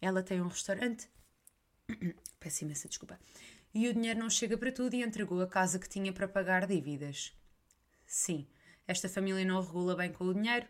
Ela 0.00 0.22
tem 0.22 0.40
um 0.40 0.48
restaurante. 0.48 1.08
Peço 2.38 2.64
imensa 2.64 2.88
desculpa. 2.88 3.18
E 3.72 3.88
o 3.88 3.94
dinheiro 3.94 4.18
não 4.20 4.28
chega 4.28 4.58
para 4.58 4.72
tudo 4.72 4.94
e 4.94 5.02
entregou 5.02 5.40
a 5.40 5.46
casa 5.46 5.78
que 5.78 5.88
tinha 5.88 6.12
para 6.12 6.28
pagar 6.28 6.66
dívidas. 6.66 7.32
Sim, 8.04 8.46
esta 8.86 9.08
família 9.08 9.44
não 9.46 9.62
regula 9.62 9.96
bem 9.96 10.12
com 10.12 10.24
o 10.24 10.34
dinheiro. 10.34 10.66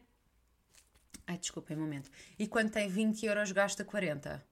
Ai, 1.26 1.38
desculpem 1.38 1.76
um 1.76 1.80
momento. 1.80 2.10
E 2.38 2.46
quando 2.46 2.70
tem 2.70 2.88
20 2.88 3.26
euros, 3.26 3.52
gasta 3.52 3.84
40 3.84 4.44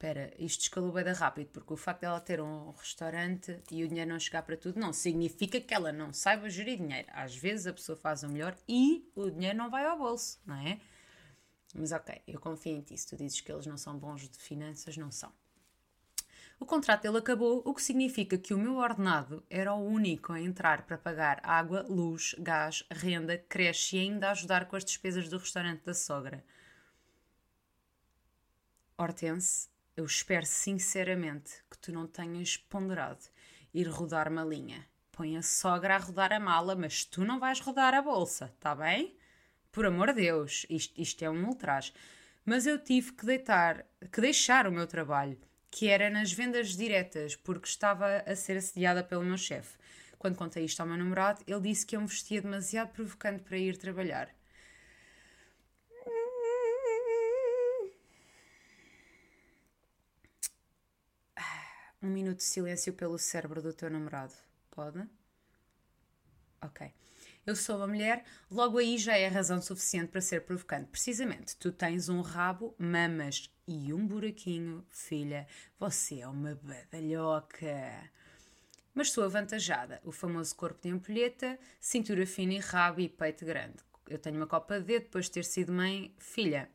espera, 0.00 0.32
isto 0.38 0.62
escalou 0.62 0.90
bem 0.92 1.04
rápido, 1.12 1.48
porque 1.48 1.74
o 1.74 1.76
facto 1.76 2.00
dela 2.00 2.18
ter 2.18 2.40
um 2.40 2.70
restaurante 2.70 3.62
e 3.70 3.84
o 3.84 3.88
dinheiro 3.88 4.10
não 4.10 4.18
chegar 4.18 4.42
para 4.42 4.56
tudo 4.56 4.80
não 4.80 4.94
significa 4.94 5.60
que 5.60 5.74
ela 5.74 5.92
não 5.92 6.10
saiba 6.10 6.48
gerir 6.48 6.78
dinheiro. 6.78 7.06
Às 7.12 7.36
vezes 7.36 7.66
a 7.66 7.72
pessoa 7.72 7.96
faz 7.96 8.22
o 8.22 8.28
melhor 8.28 8.56
e 8.66 9.06
o 9.14 9.28
dinheiro 9.30 9.58
não 9.58 9.68
vai 9.68 9.84
ao 9.84 9.98
bolso, 9.98 10.40
não 10.46 10.56
é? 10.56 10.80
Mas 11.74 11.92
ok, 11.92 12.22
eu 12.26 12.40
confio 12.40 12.72
em 12.72 12.80
ti. 12.80 12.96
Se 12.96 13.08
tu 13.08 13.16
dizes 13.16 13.42
que 13.42 13.52
eles 13.52 13.66
não 13.66 13.76
são 13.76 13.98
bons 13.98 14.26
de 14.26 14.38
finanças, 14.38 14.96
não 14.96 15.10
são. 15.10 15.30
O 16.60 16.66
contrato 16.66 17.02
dele 17.02 17.16
acabou, 17.16 17.62
o 17.64 17.74
que 17.74 17.82
significa 17.82 18.36
que 18.36 18.52
o 18.52 18.58
meu 18.58 18.76
ordenado 18.76 19.42
era 19.48 19.72
o 19.72 19.82
único 19.82 20.34
a 20.34 20.40
entrar 20.40 20.82
para 20.82 20.98
pagar 20.98 21.40
água, 21.42 21.84
luz, 21.88 22.36
gás, 22.38 22.84
renda, 22.90 23.38
creche 23.48 23.96
e 23.96 24.00
ainda 24.00 24.30
ajudar 24.30 24.66
com 24.66 24.76
as 24.76 24.84
despesas 24.84 25.26
do 25.26 25.38
restaurante 25.38 25.82
da 25.84 25.94
sogra. 25.94 26.44
Hortense 28.98 29.70
eu 29.96 30.04
espero 30.04 30.44
sinceramente 30.44 31.64
que 31.70 31.78
tu 31.78 31.92
não 31.92 32.06
tenhas 32.06 32.58
ponderado 32.58 33.24
ir 33.72 33.88
rodar 33.88 34.30
uma 34.30 34.44
linha. 34.44 34.86
Põe 35.12 35.38
a 35.38 35.42
sogra 35.42 35.96
a 35.96 35.98
rodar 35.98 36.32
a 36.32 36.38
mala, 36.38 36.76
mas 36.76 37.04
tu 37.04 37.24
não 37.24 37.40
vais 37.40 37.60
rodar 37.60 37.94
a 37.94 38.02
bolsa, 38.02 38.54
tá 38.60 38.74
bem? 38.74 39.16
Por 39.72 39.86
amor 39.86 40.08
de 40.08 40.22
Deus, 40.22 40.66
isto, 40.68 41.00
isto 41.00 41.24
é 41.24 41.30
um 41.30 41.46
ultraje. 41.46 41.92
Mas 42.44 42.66
eu 42.66 42.78
tive 42.78 43.12
que, 43.12 43.24
deitar, 43.24 43.86
que 44.12 44.20
deixar 44.20 44.66
o 44.66 44.72
meu 44.72 44.86
trabalho, 44.86 45.38
que 45.70 45.88
era 45.88 46.10
nas 46.10 46.32
vendas 46.32 46.76
diretas, 46.76 47.36
porque 47.36 47.68
estava 47.68 48.24
a 48.26 48.34
ser 48.36 48.56
assediada 48.56 49.04
pelo 49.04 49.24
meu 49.24 49.38
chefe. 49.38 49.78
Quando 50.18 50.36
contei 50.36 50.64
isto 50.64 50.80
ao 50.80 50.86
meu 50.86 50.96
namorado, 50.96 51.42
ele 51.46 51.60
disse 51.60 51.86
que 51.86 51.96
eu 51.96 52.00
me 52.00 52.06
vestia 52.06 52.42
demasiado 52.42 52.92
provocante 52.92 53.42
para 53.42 53.56
ir 53.56 53.76
trabalhar. 53.76 54.34
um 62.02 62.08
minuto 62.08 62.38
de 62.38 62.44
silêncio 62.44 62.92
pelo 62.94 63.18
cérebro 63.18 63.60
do 63.60 63.72
teu 63.72 63.90
namorado. 63.90 64.32
Pode? 64.70 65.06
Ok. 66.62 66.92
Eu 67.50 67.56
sou 67.56 67.78
uma 67.78 67.88
mulher, 67.88 68.22
logo 68.48 68.78
aí 68.78 68.96
já 68.96 69.16
é 69.16 69.26
razão 69.26 69.60
suficiente 69.60 70.06
para 70.06 70.20
ser 70.20 70.42
provocante. 70.42 70.86
Precisamente, 70.86 71.56
tu 71.56 71.72
tens 71.72 72.08
um 72.08 72.20
rabo, 72.20 72.76
mamas 72.78 73.50
e 73.66 73.92
um 73.92 74.06
buraquinho, 74.06 74.86
filha. 74.88 75.48
Você 75.76 76.20
é 76.20 76.28
uma 76.28 76.54
badalhoca. 76.62 78.08
Mas 78.94 79.10
sou 79.10 79.24
avantajada. 79.24 80.00
O 80.04 80.12
famoso 80.12 80.54
corpo 80.54 80.80
de 80.80 80.90
ampulheta, 80.94 81.58
cintura 81.80 82.24
fina 82.24 82.52
e 82.52 82.58
rabo 82.58 83.00
e 83.00 83.08
peito 83.08 83.44
grande. 83.44 83.78
Eu 84.08 84.20
tenho 84.20 84.36
uma 84.36 84.46
copa 84.46 84.78
de 84.78 84.86
dedo 84.86 85.02
depois 85.06 85.24
de 85.24 85.32
ter 85.32 85.44
sido 85.44 85.72
mãe. 85.72 86.14
Filha, 86.18 86.70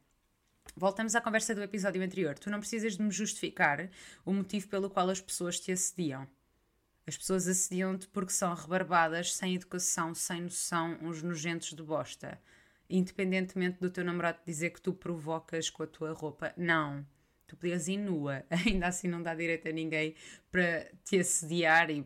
Voltamos 0.75 1.15
à 1.15 1.21
conversa 1.21 1.55
do 1.55 1.63
episódio 1.63 2.03
anterior. 2.03 2.37
Tu 2.37 2.49
não 2.49 2.59
precisas 2.59 2.97
de 2.97 3.01
me 3.01 3.11
justificar 3.11 3.89
o 4.25 4.33
motivo 4.33 4.67
pelo 4.67 4.89
qual 4.89 5.09
as 5.09 5.21
pessoas 5.21 5.57
te 5.57 5.71
assediam. 5.71 6.27
As 7.07 7.15
pessoas 7.15 7.47
assediam-te 7.47 8.07
porque 8.07 8.31
são 8.31 8.53
rebarbadas, 8.53 9.33
sem 9.35 9.55
educação, 9.55 10.15
sem 10.15 10.41
noção, 10.41 10.97
uns 11.01 11.21
nojentos 11.21 11.73
de 11.73 11.83
bosta. 11.83 12.39
Independentemente 12.89 13.79
do 13.79 13.89
teu 13.89 14.03
namorado 14.03 14.39
dizer 14.45 14.71
que 14.71 14.81
tu 14.81 14.91
provocas 14.91 15.69
com 15.69 15.83
a 15.83 15.87
tua 15.87 16.13
roupa. 16.13 16.51
Não. 16.57 17.05
Tu 17.47 17.55
podias 17.55 17.87
ir 17.87 17.97
nua, 17.97 18.43
ainda 18.49 18.87
assim 18.87 19.07
não 19.07 19.21
dá 19.21 19.35
direito 19.35 19.67
a 19.67 19.71
ninguém 19.71 20.15
para 20.51 20.91
te 21.03 21.19
assediar 21.19 21.91
e, 21.91 22.03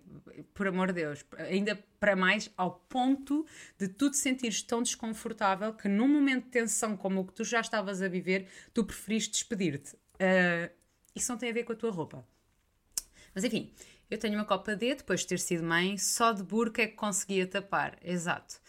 por 0.53 0.67
amor 0.67 0.87
de 0.87 0.95
Deus, 0.95 1.25
ainda 1.37 1.81
para 1.97 2.13
mais 2.13 2.51
ao 2.57 2.71
ponto 2.89 3.45
de 3.77 3.87
tu 3.87 4.11
te 4.11 4.17
sentires 4.17 4.61
tão 4.61 4.83
desconfortável 4.83 5.73
que 5.73 5.87
num 5.87 6.09
momento 6.09 6.45
de 6.45 6.51
tensão 6.51 6.97
como 6.97 7.21
o 7.21 7.25
que 7.25 7.33
tu 7.33 7.45
já 7.45 7.61
estavas 7.61 8.01
a 8.01 8.09
viver, 8.09 8.47
tu 8.73 8.83
preferiste 8.83 9.31
despedir-te. 9.31 9.95
Uh, 9.95 10.69
isso 11.15 11.31
não 11.31 11.39
tem 11.39 11.51
a 11.51 11.53
ver 11.53 11.63
com 11.63 11.71
a 11.71 11.75
tua 11.75 11.91
roupa. 11.91 12.27
Mas 13.33 13.45
enfim, 13.45 13.73
eu 14.09 14.17
tenho 14.17 14.35
uma 14.35 14.45
copa 14.45 14.75
de 14.75 14.95
depois 14.95 15.21
de 15.21 15.27
ter 15.27 15.39
sido 15.39 15.63
mãe, 15.63 15.97
só 15.97 16.31
de 16.31 16.43
burca 16.43 16.81
é 16.81 16.87
que 16.87 16.95
conseguia 16.95 17.45
tapar, 17.45 17.97
exato. 18.01 18.59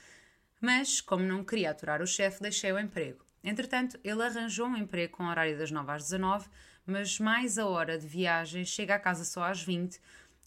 Mas, 0.61 1.00
como 1.00 1.24
não 1.24 1.42
queria 1.42 1.70
aturar 1.70 2.03
o 2.03 2.07
chefe, 2.07 2.42
deixei 2.42 2.70
o 2.72 2.79
emprego. 2.79 3.24
Entretanto, 3.42 3.98
ele 4.05 4.22
arranjou 4.22 4.66
um 4.66 4.76
emprego 4.76 5.16
com 5.16 5.24
horário 5.24 5.57
das 5.57 5.70
9 5.70 5.90
às 5.90 6.03
19, 6.05 6.48
mas 6.85 7.18
mais 7.18 7.59
a 7.59 7.66
hora 7.66 7.98
de 7.98 8.07
viagem 8.07 8.64
chega 8.64 8.94
a 8.94 8.98
casa 8.98 9.24
só 9.24 9.44
às 9.44 9.62
20, 9.62 9.98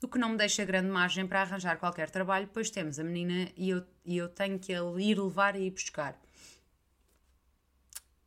o 0.03 0.07
que 0.07 0.19
não 0.19 0.29
me 0.29 0.37
deixa 0.37 0.65
grande 0.65 0.89
margem 0.89 1.25
para 1.25 1.41
arranjar 1.41 1.77
qualquer 1.77 2.09
trabalho, 2.09 2.49
pois 2.53 2.69
temos 2.69 2.99
a 2.99 3.03
menina 3.03 3.49
e 3.55 3.69
eu, 3.69 3.83
e 4.05 4.17
eu 4.17 4.29
tenho 4.29 4.59
que 4.59 4.73
ir 4.73 5.17
levar 5.17 5.55
e 5.55 5.65
ir 5.65 5.71
buscar. 5.71 6.13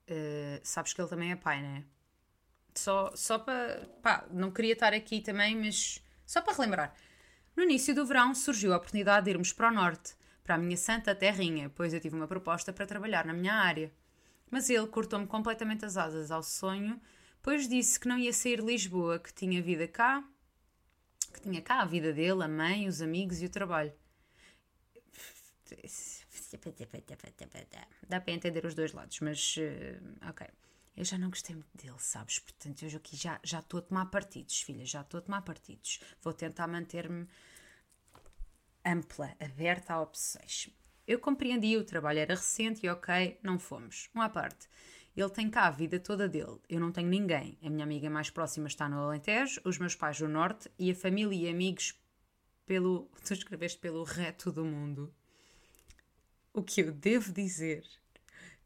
Uh, 0.08 0.58
sabes 0.62 0.92
que 0.92 1.00
ele 1.00 1.08
também 1.08 1.32
é 1.32 1.36
pai, 1.36 1.62
não 1.62 1.76
é? 1.76 1.84
Só, 2.74 3.12
só 3.14 3.38
para. 3.38 3.86
Pá, 4.02 4.26
não 4.30 4.50
queria 4.50 4.72
estar 4.72 4.92
aqui 4.92 5.20
também, 5.20 5.56
mas 5.56 6.00
só 6.26 6.42
para 6.42 6.54
relembrar. 6.54 6.94
No 7.56 7.62
início 7.62 7.94
do 7.94 8.04
verão 8.04 8.34
surgiu 8.34 8.74
a 8.74 8.76
oportunidade 8.76 9.24
de 9.24 9.30
irmos 9.30 9.52
para 9.52 9.68
o 9.68 9.74
norte, 9.74 10.14
para 10.42 10.56
a 10.56 10.58
minha 10.58 10.76
santa 10.76 11.14
terrinha, 11.14 11.70
pois 11.70 11.94
eu 11.94 12.00
tive 12.00 12.14
uma 12.14 12.28
proposta 12.28 12.72
para 12.72 12.86
trabalhar 12.86 13.24
na 13.24 13.32
minha 13.32 13.54
área. 13.54 13.90
Mas 14.50 14.68
ele 14.68 14.86
cortou-me 14.86 15.26
completamente 15.26 15.84
as 15.84 15.96
asas 15.96 16.30
ao 16.30 16.42
sonho, 16.42 17.00
pois 17.42 17.68
disse 17.68 17.98
que 17.98 18.08
não 18.08 18.18
ia 18.18 18.32
sair 18.32 18.60
de 18.60 18.66
Lisboa, 18.66 19.18
que 19.18 19.32
tinha 19.32 19.62
vida 19.62 19.88
cá, 19.88 20.22
que 21.32 21.40
tinha 21.40 21.62
cá 21.62 21.80
a 21.80 21.84
vida 21.84 22.12
dele, 22.12 22.42
a 22.42 22.48
mãe, 22.48 22.86
os 22.86 23.00
amigos 23.00 23.40
e 23.40 23.46
o 23.46 23.50
trabalho. 23.50 23.92
Dá 28.08 28.20
para 28.20 28.32
entender 28.32 28.64
os 28.64 28.74
dois 28.74 28.92
lados, 28.92 29.18
mas 29.20 29.56
uh, 29.56 30.28
ok. 30.28 30.46
Eu 30.96 31.04
já 31.04 31.18
não 31.18 31.28
gostei 31.28 31.54
muito 31.54 31.76
dele, 31.76 31.98
sabes? 31.98 32.38
Portanto, 32.38 32.82
eu 32.82 32.96
aqui 32.96 33.16
já, 33.16 33.38
já 33.44 33.58
estou 33.58 33.78
a 33.78 33.82
tomar 33.82 34.06
partidos, 34.06 34.62
filha, 34.62 34.86
já 34.86 35.02
estou 35.02 35.18
a 35.18 35.20
tomar 35.20 35.42
partidos. 35.42 36.00
Vou 36.22 36.32
tentar 36.32 36.66
manter-me 36.66 37.28
ampla, 38.84 39.36
aberta 39.38 39.92
a 39.92 40.00
opções. 40.00 40.70
Eu 41.06 41.18
compreendi, 41.18 41.76
o 41.76 41.84
trabalho 41.84 42.20
era 42.20 42.34
recente 42.34 42.86
e 42.86 42.88
ok, 42.88 43.38
não 43.42 43.58
fomos. 43.58 44.08
Um 44.14 44.22
à 44.22 44.28
parte. 44.28 44.68
Ele 45.14 45.30
tem 45.30 45.50
cá 45.50 45.66
a 45.66 45.70
vida 45.70 46.00
toda 46.00 46.28
dele. 46.28 46.58
Eu 46.68 46.80
não 46.80 46.90
tenho 46.90 47.08
ninguém. 47.08 47.58
A 47.62 47.70
minha 47.70 47.84
amiga 47.84 48.08
mais 48.08 48.30
próxima 48.30 48.66
está 48.66 48.88
no 48.88 48.98
Alentejo, 48.98 49.60
os 49.64 49.78
meus 49.78 49.94
pais 49.94 50.20
no 50.20 50.28
Norte 50.28 50.70
e 50.78 50.90
a 50.90 50.94
família 50.94 51.48
e 51.48 51.50
amigos 51.50 51.94
pelo. 52.64 53.10
Tu 53.24 53.34
escreveste 53.34 53.78
pelo 53.78 54.02
reto 54.02 54.50
do 54.50 54.64
mundo. 54.64 55.14
O 56.52 56.62
que 56.62 56.80
eu 56.80 56.92
devo 56.92 57.32
dizer 57.32 57.86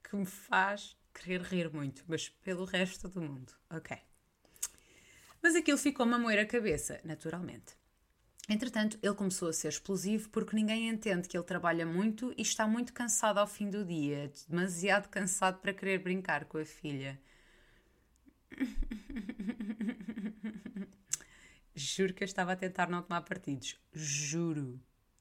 que 0.03 0.17
me 0.17 0.27
faz 0.27 0.97
querer 1.15 1.43
rir 1.43 1.73
muito, 1.73 2.05
mas 2.07 2.29
pelo 2.29 2.65
resto 2.65 3.09
do 3.09 3.21
mundo. 3.21 3.53
Ok. 3.71 3.97
Mas 5.43 5.55
aquilo 5.55 5.79
ficou-me 5.79 6.15
a 6.15 6.19
moer 6.19 6.39
a 6.39 6.47
cabeça, 6.47 7.01
naturalmente. 7.05 7.79
Entretanto, 8.49 8.99
ele 9.03 9.15
começou 9.15 9.49
a 9.49 9.53
ser 9.53 9.69
explosivo 9.69 10.29
porque 10.31 10.57
ninguém 10.57 10.89
entende 10.89 11.29
que 11.29 11.37
ele 11.37 11.45
trabalha 11.45 11.87
muito 11.87 12.35
e 12.37 12.43
está 12.43 12.67
muito 12.67 12.93
cansado 12.93 13.39
ao 13.39 13.47
fim 13.47 13.71
do 13.71 13.85
dia, 13.85 14.33
demasiado 14.49 15.09
cansado 15.09 15.61
para 15.61 15.73
querer 15.73 15.99
brincar 15.99 16.47
com 16.47 16.59
a 16.59 16.65
filha. 16.65 17.21
Juro 21.75 22.13
que 22.13 22.25
eu 22.25 22.27
estava 22.27 22.53
a 22.53 22.57
tentar 22.57 22.91
não 22.91 23.03
tomar 23.03 23.23
partidos. 23.23 23.79
Juro. 23.93 24.81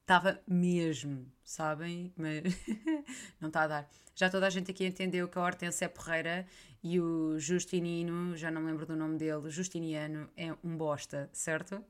Estava 0.10 0.42
mesmo, 0.48 1.32
sabem? 1.44 2.12
Mas 2.18 2.42
não 3.40 3.50
está 3.50 3.62
a 3.62 3.68
dar. 3.68 3.90
Já 4.16 4.28
toda 4.28 4.48
a 4.48 4.50
gente 4.50 4.72
aqui 4.72 4.84
entendeu 4.84 5.28
que 5.28 5.38
a 5.38 5.42
Hortense 5.44 5.84
é 5.84 5.88
porreira 5.88 6.48
e 6.82 7.00
o 7.00 7.38
Justinino, 7.38 8.36
já 8.36 8.50
não 8.50 8.60
me 8.60 8.72
lembro 8.72 8.88
do 8.88 8.96
nome 8.96 9.20
dele, 9.20 9.52
Justiniano 9.52 10.28
é 10.36 10.52
um 10.64 10.76
bosta, 10.76 11.30
certo? 11.32 11.86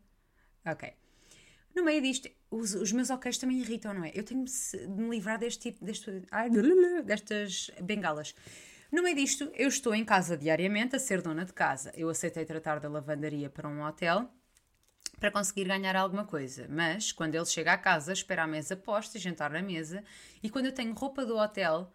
Ok. 0.65 0.91
No 1.73 1.85
meio 1.85 2.01
disto, 2.01 2.29
os, 2.51 2.73
os 2.73 2.91
meus 2.91 3.09
ok's 3.09 3.37
também 3.37 3.57
irritam, 3.57 3.93
não 3.93 4.03
é? 4.03 4.11
Eu 4.13 4.25
tenho 4.25 4.43
de 4.43 4.87
me 4.89 5.09
livrar 5.11 5.39
deste 5.39 5.71
tipo, 5.71 5.85
deste, 5.85 6.21
ai, 6.29 6.49
destas 7.05 7.71
bengalas. 7.81 8.35
No 8.91 9.01
meio 9.01 9.15
disto, 9.15 9.49
eu 9.53 9.69
estou 9.69 9.95
em 9.95 10.03
casa 10.03 10.35
diariamente 10.35 10.93
a 10.93 10.99
ser 10.99 11.21
dona 11.21 11.45
de 11.45 11.53
casa. 11.53 11.89
Eu 11.95 12.09
aceitei 12.09 12.43
tratar 12.43 12.81
da 12.81 12.89
lavandaria 12.89 13.49
para 13.49 13.69
um 13.69 13.81
hotel 13.81 14.29
para 15.19 15.31
conseguir 15.31 15.65
ganhar 15.65 15.95
alguma 15.95 16.25
coisa. 16.25 16.67
Mas 16.69 17.11
quando 17.11 17.35
ele 17.35 17.45
chega 17.45 17.73
à 17.73 17.77
casa, 17.77 18.13
espera 18.13 18.43
a 18.43 18.47
mesa 18.47 18.75
posta 18.75 19.17
e 19.17 19.21
jantar 19.21 19.51
na 19.51 19.61
mesa. 19.61 20.03
E 20.41 20.49
quando 20.49 20.67
eu 20.67 20.71
tenho 20.71 20.93
roupa 20.93 21.25
do 21.25 21.37
hotel, 21.37 21.91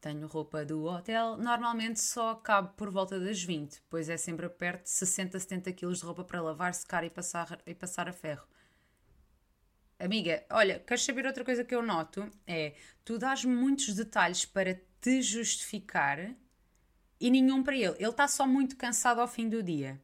tenho 0.00 0.26
roupa 0.26 0.64
do 0.64 0.84
hotel, 0.84 1.36
normalmente 1.36 2.00
só 2.00 2.30
acabo 2.30 2.68
por 2.70 2.90
volta 2.90 3.18
das 3.18 3.42
20, 3.42 3.82
pois 3.90 4.08
é 4.08 4.16
sempre 4.16 4.48
perto 4.48 4.84
de 4.84 4.90
60, 4.90 5.38
70 5.38 5.72
quilos 5.72 5.98
de 5.98 6.04
roupa 6.04 6.24
para 6.24 6.40
lavar, 6.40 6.72
secar 6.72 7.04
e 7.04 7.10
passar, 7.10 7.60
e 7.66 7.74
passar 7.74 8.08
a 8.08 8.12
ferro. 8.12 8.46
Amiga, 9.98 10.44
olha, 10.50 10.78
queres 10.78 11.02
saber 11.02 11.26
outra 11.26 11.44
coisa 11.44 11.64
que 11.64 11.74
eu 11.74 11.82
noto? 11.82 12.30
É, 12.46 12.74
tu 13.04 13.18
dás 13.18 13.44
muitos 13.44 13.94
detalhes 13.94 14.44
para 14.44 14.80
te 15.00 15.20
justificar 15.20 16.34
e 17.20 17.30
nenhum 17.30 17.64
para 17.64 17.74
ele. 17.74 17.96
Ele 17.98 18.08
está 18.08 18.28
só 18.28 18.46
muito 18.46 18.76
cansado 18.76 19.20
ao 19.20 19.26
fim 19.26 19.48
do 19.48 19.60
dia. 19.60 20.00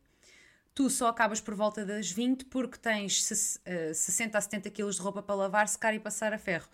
Tu 0.74 0.90
só 0.90 1.06
acabas 1.06 1.40
por 1.40 1.54
volta 1.54 1.84
das 1.86 2.10
20 2.10 2.46
porque 2.46 2.76
tens 2.76 3.24
60 3.24 4.36
a 4.36 4.40
70 4.40 4.70
quilos 4.70 4.96
de 4.96 5.02
roupa 5.02 5.22
para 5.22 5.34
lavar, 5.34 5.68
secar 5.68 5.94
e 5.94 6.00
passar 6.00 6.32
a 6.32 6.38
ferro. 6.38 6.68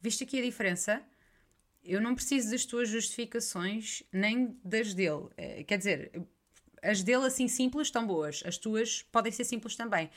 Viste 0.00 0.24
aqui 0.24 0.40
a 0.40 0.42
diferença? 0.42 1.02
Eu 1.82 2.00
não 2.00 2.14
preciso 2.14 2.50
das 2.50 2.64
tuas 2.64 2.88
justificações 2.88 4.02
nem 4.10 4.58
das 4.64 4.92
dele. 4.92 5.28
Eh, 5.36 5.62
quer 5.64 5.78
dizer, 5.78 6.10
as 6.82 7.02
dele 7.02 7.26
assim 7.26 7.46
simples 7.46 7.88
estão 7.88 8.06
boas, 8.06 8.42
as 8.44 8.58
tuas 8.58 9.02
podem 9.02 9.30
ser 9.30 9.44
simples 9.44 9.76
também. 9.76 10.10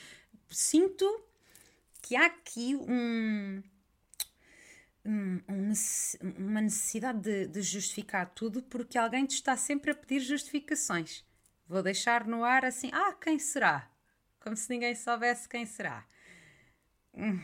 Sinto 0.50 1.24
que 2.02 2.16
há 2.16 2.26
aqui 2.26 2.76
um, 2.76 3.62
uma 5.06 6.62
necessidade 6.62 7.20
de, 7.20 7.48
de, 7.48 7.62
justificar 7.62 8.30
tudo 8.34 8.64
porque 8.64 8.98
alguém 8.98 9.26
te 9.26 9.36
está 9.36 9.56
sempre 9.56 9.92
a 9.92 9.96
pedir 9.96 10.22
justificações. 10.22 11.24
Vou 11.68 11.84
deixar 11.84 12.26
no 12.26 12.44
ar 12.44 12.66
assim: 12.66 12.90
ah, 12.94 13.14
quem 13.14 13.38
será? 13.38 13.90
Como 14.40 14.56
se 14.56 14.70
ninguém 14.70 14.96
soubesse 14.96 15.48
quem 15.50 15.66
será. 15.66 16.06
Hum. 17.14 17.42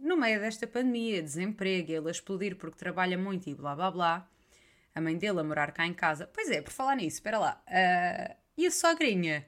No 0.00 0.16
meio 0.16 0.40
desta 0.40 0.66
pandemia, 0.66 1.22
desemprego, 1.22 1.92
ele 1.92 2.08
a 2.08 2.10
explodir 2.10 2.56
porque 2.56 2.78
trabalha 2.78 3.16
muito 3.16 3.48
e 3.48 3.54
blá 3.54 3.74
blá 3.74 3.90
blá, 3.90 4.28
a 4.94 5.00
mãe 5.00 5.16
dele 5.16 5.40
a 5.40 5.44
morar 5.44 5.72
cá 5.72 5.86
em 5.86 5.94
casa. 5.94 6.26
Pois 6.32 6.50
é, 6.50 6.60
por 6.60 6.72
falar 6.72 6.96
nisso, 6.96 7.16
espera 7.16 7.38
lá. 7.38 7.62
Uh, 7.66 8.36
e 8.56 8.66
a 8.66 8.70
sogrinha? 8.70 9.46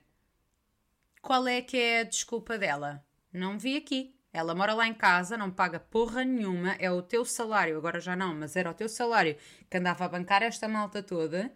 Qual 1.20 1.46
é 1.46 1.62
que 1.62 1.76
é 1.76 2.00
a 2.00 2.04
desculpa 2.04 2.58
dela? 2.58 3.04
Não 3.32 3.58
vi 3.58 3.76
aqui. 3.76 4.14
Ela 4.32 4.54
mora 4.54 4.72
lá 4.72 4.86
em 4.86 4.94
casa, 4.94 5.36
não 5.36 5.50
paga 5.50 5.78
porra 5.78 6.24
nenhuma, 6.24 6.72
é 6.78 6.90
o 6.90 7.02
teu 7.02 7.22
salário, 7.22 7.76
agora 7.76 8.00
já 8.00 8.16
não, 8.16 8.34
mas 8.34 8.56
era 8.56 8.70
o 8.70 8.74
teu 8.74 8.88
salário 8.88 9.36
que 9.68 9.76
andava 9.76 10.06
a 10.06 10.08
bancar 10.08 10.42
esta 10.42 10.66
malta 10.66 11.02
toda. 11.02 11.52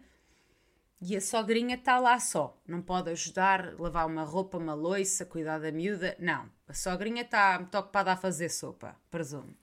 E 0.99 1.15
a 1.15 1.21
sogrinha 1.21 1.75
está 1.75 1.99
lá 1.99 2.19
só. 2.19 2.59
Não 2.67 2.81
pode 2.81 3.11
ajudar, 3.11 3.79
lavar 3.79 4.07
uma 4.07 4.23
roupa, 4.23 4.57
uma 4.57 4.73
loiça, 4.73 5.25
cuidar 5.25 5.59
da 5.59 5.71
miúda. 5.71 6.15
Não. 6.19 6.49
A 6.67 6.73
sogrinha 6.73 7.21
está 7.21 7.59
muito 7.59 7.77
ocupada 7.77 8.13
a 8.13 8.17
fazer 8.17 8.49
sopa, 8.49 8.95
presumo. 9.11 9.55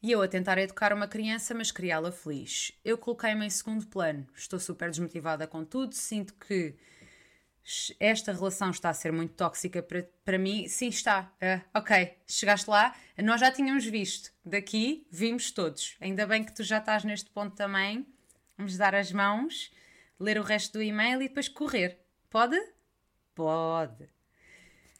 E 0.00 0.12
eu 0.12 0.22
a 0.22 0.28
tentar 0.28 0.58
educar 0.58 0.92
uma 0.92 1.08
criança, 1.08 1.54
mas 1.54 1.72
criá-la 1.72 2.12
feliz. 2.12 2.72
Eu 2.84 2.98
coloquei-me 2.98 3.46
em 3.46 3.50
segundo 3.50 3.86
plano. 3.86 4.26
Estou 4.36 4.60
super 4.60 4.90
desmotivada 4.90 5.46
com 5.46 5.64
tudo. 5.64 5.94
Sinto 5.94 6.34
que 6.34 6.76
esta 7.98 8.32
relação 8.32 8.70
está 8.70 8.90
a 8.90 8.94
ser 8.94 9.10
muito 9.10 9.34
tóxica 9.34 9.82
para, 9.82 10.06
para 10.24 10.38
mim. 10.38 10.68
Sim, 10.68 10.88
está. 10.88 11.32
Uh, 11.42 11.78
ok, 11.78 12.18
chegaste 12.26 12.68
lá. 12.68 12.94
Nós 13.16 13.40
já 13.40 13.50
tínhamos 13.50 13.86
visto. 13.86 14.30
Daqui 14.44 15.06
vimos 15.10 15.50
todos. 15.50 15.96
Ainda 16.00 16.26
bem 16.26 16.44
que 16.44 16.54
tu 16.54 16.62
já 16.62 16.78
estás 16.78 17.02
neste 17.02 17.30
ponto 17.30 17.56
também. 17.56 18.06
Vamos 18.56 18.76
dar 18.76 18.94
as 18.94 19.10
mãos, 19.10 19.72
ler 20.18 20.38
o 20.38 20.42
resto 20.42 20.74
do 20.74 20.82
e-mail 20.82 21.20
e 21.22 21.28
depois 21.28 21.48
correr. 21.48 21.98
Pode? 22.30 22.56
Pode. 23.34 24.08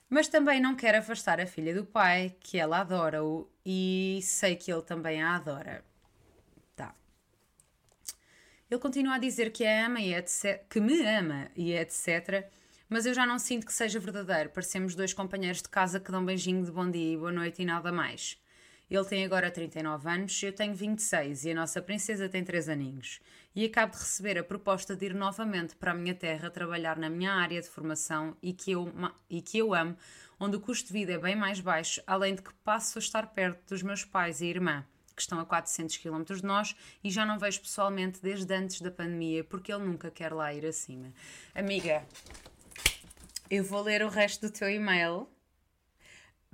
Mas 0.08 0.28
também 0.28 0.60
não 0.60 0.74
quero 0.74 0.98
afastar 0.98 1.40
a 1.40 1.46
filha 1.46 1.74
do 1.74 1.84
pai, 1.84 2.36
que 2.40 2.58
ela 2.58 2.80
adora-o 2.80 3.50
e 3.64 4.20
sei 4.22 4.56
que 4.56 4.72
ele 4.72 4.82
também 4.82 5.22
a 5.22 5.36
adora. 5.36 5.84
Tá. 6.76 6.94
Ele 8.70 8.80
continua 8.80 9.14
a 9.14 9.18
dizer 9.18 9.50
que 9.50 9.64
a 9.64 9.86
ama 9.86 10.00
e 10.00 10.14
etc, 10.14 10.66
que 10.68 10.80
me 10.80 11.00
ama 11.06 11.50
e 11.56 11.72
etc, 11.72 12.48
mas 12.88 13.06
eu 13.06 13.14
já 13.14 13.26
não 13.26 13.38
sinto 13.38 13.66
que 13.66 13.72
seja 13.72 13.98
verdadeiro. 13.98 14.50
Parecemos 14.50 14.94
dois 14.94 15.12
companheiros 15.12 15.62
de 15.62 15.68
casa 15.68 15.98
que 15.98 16.12
dão 16.12 16.24
beijinho 16.24 16.64
de 16.64 16.70
bom 16.70 16.90
dia 16.90 17.14
e 17.14 17.16
boa 17.16 17.32
noite 17.32 17.62
e 17.62 17.64
nada 17.64 17.90
mais. 17.90 18.40
Ele 18.90 19.04
tem 19.04 19.24
agora 19.24 19.50
39 19.50 20.08
anos, 20.08 20.42
eu 20.42 20.52
tenho 20.52 20.74
26 20.74 21.46
e 21.46 21.50
a 21.50 21.54
nossa 21.54 21.80
princesa 21.80 22.28
tem 22.28 22.44
3 22.44 22.68
aninhos. 22.68 23.20
E 23.54 23.64
acabo 23.64 23.92
de 23.92 23.98
receber 23.98 24.38
a 24.38 24.44
proposta 24.44 24.96
de 24.96 25.06
ir 25.06 25.14
novamente 25.14 25.76
para 25.76 25.92
a 25.92 25.94
minha 25.94 26.14
terra 26.14 26.50
trabalhar 26.50 26.96
na 26.98 27.08
minha 27.08 27.32
área 27.32 27.60
de 27.60 27.68
formação 27.68 28.36
e 28.42 28.52
que 28.52 28.72
eu, 28.72 28.92
e 29.30 29.40
que 29.40 29.58
eu 29.58 29.72
amo, 29.72 29.96
onde 30.40 30.56
o 30.56 30.60
custo 30.60 30.88
de 30.88 30.92
vida 30.92 31.12
é 31.12 31.18
bem 31.18 31.36
mais 31.36 31.60
baixo, 31.60 32.02
além 32.06 32.34
de 32.34 32.42
que 32.42 32.52
passo 32.64 32.98
a 32.98 33.00
estar 33.00 33.28
perto 33.28 33.68
dos 33.68 33.82
meus 33.82 34.04
pais 34.04 34.40
e 34.40 34.46
irmã 34.46 34.84
que 35.14 35.22
estão 35.22 35.38
a 35.38 35.46
400 35.46 35.96
km 35.98 36.24
de 36.24 36.44
nós 36.44 36.74
e 37.02 37.10
já 37.10 37.24
não 37.24 37.38
vejo 37.38 37.60
pessoalmente 37.60 38.20
desde 38.20 38.52
antes 38.52 38.80
da 38.80 38.90
pandemia 38.90 39.44
porque 39.44 39.72
ele 39.72 39.84
nunca 39.84 40.10
quer 40.10 40.32
lá 40.32 40.52
ir 40.52 40.66
acima. 40.66 41.12
Amiga, 41.54 42.04
eu 43.48 43.62
vou 43.62 43.80
ler 43.82 44.02
o 44.02 44.08
resto 44.08 44.48
do 44.48 44.52
teu 44.52 44.68
e-mail 44.68 45.28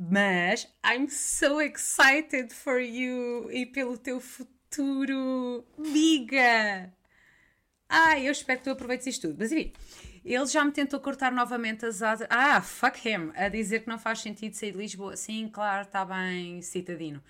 mas 0.03 0.67
I'm 0.83 1.11
so 1.11 1.61
excited 1.61 2.55
for 2.55 2.81
you 2.81 3.51
e 3.53 3.67
pelo 3.67 3.99
teu 3.99 4.19
futuro, 4.19 5.63
amiga! 6.21 6.93
Ai, 7.89 8.29
eu 8.29 8.33
espero 8.33 8.59
que 8.59 8.65
tu 8.65 8.71
aproveites 8.71 9.07
isto 9.07 9.29
tudo. 9.29 9.39
Mas 9.39 9.51
enfim, 9.51 9.73
ele 10.25 10.47
já 10.47 10.65
me 10.65 10.71
tentou 10.71 11.01
cortar 11.01 11.33
novamente 11.33 11.85
as 11.87 12.03
asas. 12.03 12.27
Ah, 12.31 12.61
fuck 12.61 13.09
him! 13.09 13.33
A 13.35 13.49
dizer 13.49 13.81
que 13.81 13.89
não 13.89 13.99
faz 13.99 14.21
sentido 14.21 14.55
sair 14.55 14.73
de 14.73 14.79
Lisboa. 14.79 15.17
Sim, 15.17 15.49
claro, 15.49 15.87
está 15.87 16.05
bem, 16.05 16.63
citadino. 16.63 17.23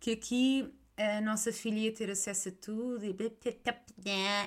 Que 0.00 0.12
aqui 0.12 0.74
a 0.96 1.20
nossa 1.20 1.52
filha 1.52 1.78
ia 1.78 1.92
ter 1.92 2.10
acesso 2.10 2.48
a 2.48 2.52
tudo 2.52 3.04
e, 3.04 3.14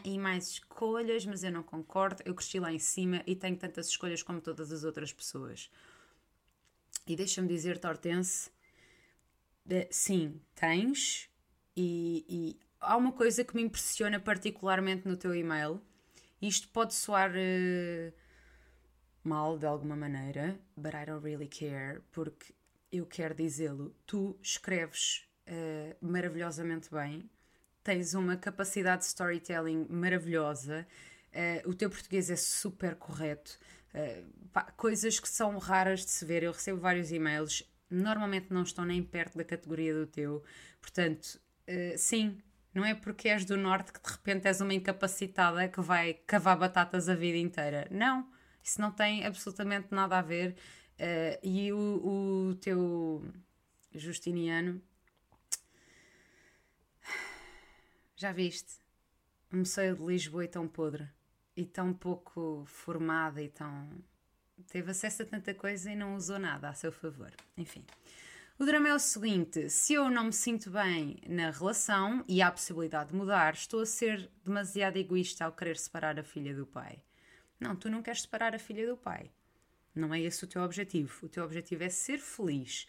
e 0.03 0.19
mais 0.19 0.49
escolhas, 0.49 1.25
mas 1.25 1.43
eu 1.43 1.51
não 1.51 1.63
concordo. 1.63 2.21
Eu 2.25 2.33
cresci 2.35 2.59
lá 2.59 2.73
em 2.73 2.79
cima 2.79 3.21
e 3.25 3.35
tenho 3.35 3.55
tantas 3.55 3.87
escolhas 3.87 4.21
como 4.23 4.41
todas 4.41 4.71
as 4.71 4.83
outras 4.83 5.13
pessoas. 5.13 5.69
E 7.07 7.15
deixa-me 7.15 7.47
dizer-te, 7.47 7.87
Hortense, 7.87 8.51
sim, 9.89 10.39
tens, 10.53 11.29
e, 11.75 12.25
e, 12.27 12.59
há 12.81 12.97
uma 12.97 13.11
coisa 13.11 13.43
que 13.43 13.55
me 13.55 13.61
impressiona 13.61 14.19
particularmente 14.19 15.07
no 15.07 15.15
teu 15.15 15.33
e-mail. 15.35 15.79
Isto 16.41 16.67
pode 16.69 16.95
soar 16.95 17.31
uh, 17.31 18.13
mal 19.23 19.57
de 19.57 19.65
alguma 19.67 19.95
maneira, 19.95 20.59
but 20.75 20.93
I 20.95 21.05
don't 21.05 21.23
really 21.23 21.47
care, 21.47 22.01
porque 22.11 22.53
eu 22.91 23.05
quero 23.05 23.35
dizê-lo. 23.35 23.95
Tu 24.07 24.35
escreves 24.41 25.23
uh, 25.47 25.95
maravilhosamente 26.05 26.89
bem, 26.91 27.29
tens 27.83 28.15
uma 28.15 28.35
capacidade 28.35 29.03
de 29.03 29.07
storytelling 29.09 29.85
maravilhosa, 29.87 30.87
uh, 31.33 31.69
o 31.69 31.75
teu 31.75 31.89
português 31.89 32.29
é 32.31 32.35
super 32.35 32.95
correto. 32.95 33.57
Pá, 34.53 34.63
coisas 34.77 35.19
que 35.19 35.27
são 35.27 35.57
raras 35.57 36.05
de 36.05 36.11
se 36.11 36.23
ver. 36.23 36.43
Eu 36.43 36.53
recebo 36.53 36.79
vários 36.79 37.11
e-mails, 37.11 37.69
normalmente 37.89 38.47
não 38.49 38.63
estão 38.63 38.85
nem 38.85 39.03
perto 39.03 39.37
da 39.37 39.43
categoria 39.43 39.93
do 39.93 40.07
teu. 40.07 40.41
Portanto, 40.79 41.37
sim, 41.97 42.41
não 42.73 42.85
é 42.85 42.95
porque 42.95 43.27
és 43.27 43.45
do 43.45 43.57
norte 43.57 43.91
que 43.91 44.01
de 44.01 44.11
repente 44.11 44.47
és 44.47 44.61
uma 44.61 44.73
incapacitada 44.73 45.67
que 45.67 45.81
vai 45.81 46.13
cavar 46.13 46.57
batatas 46.57 47.09
a 47.09 47.15
vida 47.15 47.37
inteira. 47.37 47.87
Não, 47.91 48.29
isso 48.63 48.79
não 48.79 48.91
tem 48.91 49.25
absolutamente 49.25 49.87
nada 49.91 50.17
a 50.19 50.21
ver. 50.21 50.55
Uh, 50.99 51.39
e 51.43 51.73
o, 51.73 52.49
o 52.49 52.55
teu 52.55 53.25
Justiniano, 53.93 54.81
já 58.15 58.31
viste? 58.31 58.79
Um 59.51 59.65
seio 59.65 59.95
de 59.97 60.05
Lisboa 60.05 60.45
e 60.45 60.47
tão 60.47 60.67
podre 60.67 61.09
e 61.57 61.65
tão 61.65 61.93
pouco 61.93 62.63
formada 62.67 63.41
e 63.41 63.49
tão. 63.49 63.89
teve 64.67 64.91
acesso 64.91 65.23
a 65.23 65.25
tanta 65.25 65.53
coisa 65.53 65.91
e 65.91 65.95
não 65.95 66.15
usou 66.15 66.39
nada 66.39 66.69
a 66.69 66.73
seu 66.73 66.91
favor. 66.91 67.31
Enfim. 67.57 67.83
O 68.61 68.65
drama 68.65 68.89
é 68.89 68.93
o 68.93 68.99
seguinte: 68.99 69.71
se 69.71 69.95
eu 69.95 70.07
não 70.07 70.25
me 70.25 70.33
sinto 70.33 70.69
bem 70.69 71.17
na 71.27 71.49
relação 71.49 72.23
e 72.27 72.43
há 72.43 72.47
a 72.47 72.51
possibilidade 72.51 73.09
de 73.09 73.15
mudar, 73.15 73.55
estou 73.55 73.81
a 73.81 73.87
ser 73.87 74.29
demasiado 74.45 74.97
egoísta 74.97 75.45
ao 75.45 75.51
querer 75.51 75.75
separar 75.75 76.19
a 76.19 76.23
filha 76.23 76.53
do 76.53 76.63
pai. 76.63 76.99
Não, 77.59 77.75
tu 77.75 77.89
não 77.89 78.03
queres 78.03 78.21
separar 78.21 78.53
a 78.53 78.59
filha 78.59 78.85
do 78.85 78.95
pai. 78.95 79.31
Não 79.95 80.13
é 80.13 80.21
esse 80.21 80.43
o 80.43 80.47
teu 80.47 80.61
objetivo. 80.61 81.25
O 81.25 81.27
teu 81.27 81.43
objetivo 81.43 81.83
é 81.83 81.89
ser 81.89 82.19
feliz. 82.19 82.85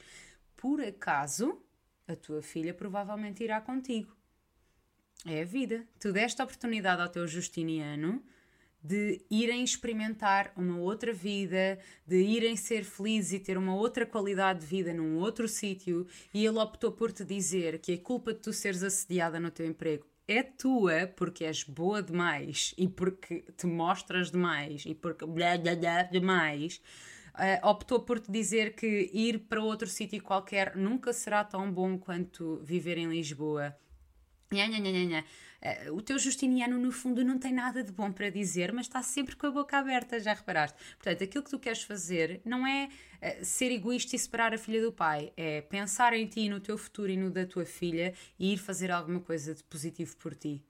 por 0.58 0.78
acaso, 0.78 1.58
a 2.06 2.14
tua 2.14 2.42
filha 2.42 2.74
provavelmente 2.74 3.42
irá 3.42 3.58
contigo. 3.58 4.14
É 5.24 5.40
a 5.40 5.46
vida. 5.46 5.86
Tu 5.98 6.12
deste 6.12 6.42
oportunidade 6.42 7.00
ao 7.00 7.08
teu 7.08 7.26
Justiniano 7.26 8.22
de 8.82 9.20
irem 9.30 9.62
experimentar 9.62 10.52
uma 10.56 10.78
outra 10.78 11.12
vida, 11.12 11.78
de 12.06 12.16
irem 12.16 12.56
ser 12.56 12.84
felizes 12.84 13.34
e 13.34 13.38
ter 13.38 13.56
uma 13.56 13.74
outra 13.74 14.04
qualidade 14.04 14.60
de 14.60 14.66
vida 14.66 14.92
num 14.92 15.18
outro 15.18 15.46
sítio, 15.46 16.06
e 16.34 16.44
ele 16.44 16.58
optou 16.58 16.90
por 16.90 17.12
te 17.12 17.24
dizer 17.24 17.78
que 17.78 17.92
a 17.92 17.98
culpa 17.98 18.32
de 18.32 18.40
tu 18.40 18.52
seres 18.52 18.82
assediada 18.82 19.38
no 19.38 19.50
teu 19.50 19.66
emprego 19.66 20.04
é 20.26 20.42
tua 20.42 21.06
porque 21.16 21.44
és 21.44 21.64
boa 21.64 22.02
demais 22.02 22.74
e 22.78 22.88
porque 22.88 23.44
te 23.56 23.66
mostras 23.66 24.30
demais 24.30 24.84
e 24.86 24.94
porque 24.94 25.26
blá 25.26 25.58
blá 25.58 25.74
blá 25.74 26.02
demais. 26.04 26.80
Uh, 27.34 27.66
optou 27.66 28.00
por 28.00 28.20
te 28.20 28.30
dizer 28.30 28.74
que 28.74 29.10
ir 29.12 29.38
para 29.48 29.62
outro 29.62 29.88
sítio 29.88 30.22
qualquer 30.22 30.76
nunca 30.76 31.12
será 31.12 31.42
tão 31.42 31.72
bom 31.72 31.98
quanto 31.98 32.60
viver 32.62 32.98
em 32.98 33.08
Lisboa. 33.08 33.74
Nha, 34.52 34.68
nha, 34.68 34.78
nha, 34.78 35.04
nha. 35.04 35.24
Uh, 35.88 35.94
o 35.94 36.02
teu 36.02 36.18
Justiniano, 36.18 36.78
no 36.78 36.92
fundo, 36.92 37.24
não 37.24 37.38
tem 37.38 37.54
nada 37.54 37.82
de 37.82 37.90
bom 37.90 38.12
para 38.12 38.28
dizer, 38.28 38.70
mas 38.70 38.84
está 38.84 39.02
sempre 39.02 39.34
com 39.34 39.46
a 39.46 39.50
boca 39.50 39.78
aberta, 39.78 40.20
já 40.20 40.34
reparaste? 40.34 40.76
Portanto, 40.96 41.24
aquilo 41.24 41.42
que 41.42 41.50
tu 41.50 41.58
queres 41.58 41.82
fazer 41.82 42.42
não 42.44 42.66
é 42.66 42.88
uh, 42.88 43.44
ser 43.44 43.70
egoísta 43.72 44.14
e 44.14 44.18
separar 44.18 44.52
a 44.52 44.58
filha 44.58 44.82
do 44.82 44.92
pai, 44.92 45.32
é 45.38 45.62
pensar 45.62 46.12
em 46.12 46.26
ti, 46.26 46.50
no 46.50 46.60
teu 46.60 46.76
futuro 46.76 47.10
e 47.10 47.16
no 47.16 47.30
da 47.30 47.46
tua 47.46 47.64
filha 47.64 48.12
e 48.38 48.52
ir 48.52 48.58
fazer 48.58 48.90
alguma 48.90 49.20
coisa 49.20 49.54
de 49.54 49.64
positivo 49.64 50.14
por 50.18 50.34
ti. 50.34 50.62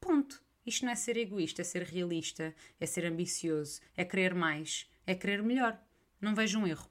Ponto. 0.00 0.42
Isto 0.66 0.84
não 0.84 0.92
é 0.92 0.96
ser 0.96 1.16
egoísta, 1.16 1.62
é 1.62 1.64
ser 1.64 1.82
realista, 1.82 2.54
é 2.80 2.86
ser 2.86 3.06
ambicioso, 3.06 3.80
é 3.96 4.04
querer 4.04 4.34
mais, 4.34 4.90
é 5.06 5.14
querer 5.14 5.42
melhor. 5.42 5.80
Não 6.20 6.34
vejo 6.34 6.58
um 6.58 6.66
erro. 6.66 6.90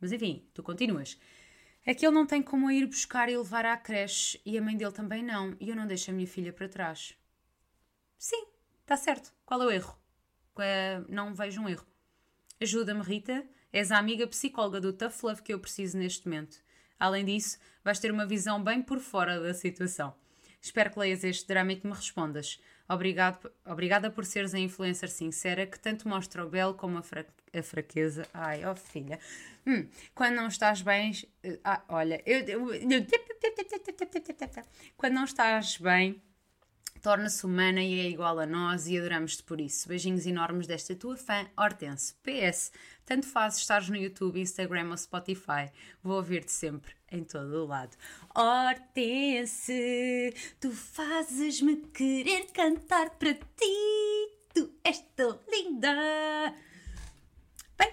Mas 0.00 0.12
enfim, 0.12 0.46
tu 0.54 0.62
continuas. 0.62 1.18
É 1.84 1.94
que 1.94 2.06
ele 2.06 2.14
não 2.14 2.26
tem 2.26 2.40
como 2.40 2.70
ir 2.70 2.86
buscar 2.86 3.28
e 3.28 3.36
levar 3.36 3.66
à 3.66 3.76
creche 3.76 4.40
e 4.46 4.56
a 4.56 4.62
mãe 4.62 4.76
dele 4.76 4.92
também 4.92 5.22
não, 5.22 5.56
e 5.58 5.68
eu 5.68 5.76
não 5.76 5.86
deixo 5.86 6.10
a 6.10 6.14
minha 6.14 6.26
filha 6.26 6.52
para 6.52 6.68
trás. 6.68 7.16
Sim, 8.16 8.46
está 8.82 8.96
certo. 8.96 9.32
Qual 9.44 9.60
é 9.62 9.66
o 9.66 9.70
erro? 9.70 9.98
Não 11.08 11.34
vejo 11.34 11.60
um 11.60 11.68
erro. 11.68 11.86
Ajuda-me, 12.60 13.02
Rita. 13.02 13.44
És 13.72 13.90
a 13.90 13.98
amiga 13.98 14.26
psicóloga 14.26 14.80
do 14.80 14.92
Tough 14.92 15.22
Love 15.22 15.42
que 15.42 15.52
eu 15.52 15.58
preciso 15.58 15.98
neste 15.98 16.26
momento. 16.26 16.58
Além 17.00 17.24
disso, 17.24 17.58
vais 17.82 17.98
ter 17.98 18.12
uma 18.12 18.26
visão 18.26 18.62
bem 18.62 18.80
por 18.80 19.00
fora 19.00 19.40
da 19.40 19.52
situação. 19.54 20.14
Espero 20.60 20.90
que 20.92 20.98
leias 21.00 21.24
este 21.24 21.48
drama 21.48 21.72
e 21.72 21.76
que 21.80 21.86
me 21.86 21.94
respondas. 21.94 22.60
Obrigado, 22.88 23.50
obrigada 23.64 24.10
por 24.10 24.24
seres 24.24 24.54
a 24.54 24.58
influencer 24.58 25.08
sincera 25.08 25.66
que 25.66 25.78
tanto 25.78 26.08
mostra 26.08 26.44
o 26.44 26.48
belo 26.48 26.74
como 26.74 26.98
a, 26.98 27.02
fra 27.02 27.24
a 27.54 27.62
fraqueza. 27.62 28.26
Ai, 28.34 28.64
ó 28.64 28.72
oh 28.72 28.76
filha. 28.76 29.18
Hum, 29.66 29.86
quando 30.14 30.34
não 30.34 30.48
estás 30.48 30.82
bem. 30.82 31.12
Ah, 31.64 31.82
olha, 31.88 32.22
eu, 32.26 32.40
eu, 32.40 32.74
eu, 32.74 33.06
quando 34.96 35.14
não 35.14 35.24
estás 35.24 35.76
bem 35.78 36.20
torna-se 37.02 37.44
humana 37.44 37.82
e 37.82 37.98
é 37.98 38.08
igual 38.08 38.38
a 38.38 38.46
nós 38.46 38.86
e 38.86 38.96
adoramos-te 38.96 39.42
por 39.42 39.60
isso. 39.60 39.88
Beijinhos 39.88 40.24
enormes 40.24 40.68
desta 40.68 40.94
tua 40.94 41.16
fã, 41.16 41.46
Hortense. 41.58 42.14
PS, 42.22 42.72
tanto 43.04 43.26
faz 43.26 43.56
estares 43.56 43.88
no 43.88 43.96
YouTube, 43.96 44.40
Instagram 44.40 44.90
ou 44.90 44.96
Spotify. 44.96 45.70
Vou 46.02 46.16
ouvir-te 46.16 46.52
sempre, 46.52 46.94
em 47.10 47.24
todo 47.24 47.64
o 47.64 47.66
lado. 47.66 47.96
Hortense, 48.34 50.32
tu 50.60 50.70
fazes-me 50.70 51.76
querer 51.92 52.46
cantar 52.52 53.10
para 53.10 53.34
ti. 53.34 54.38
Tu 54.54 54.72
és 54.84 55.04
tão 55.16 55.40
linda. 55.50 56.54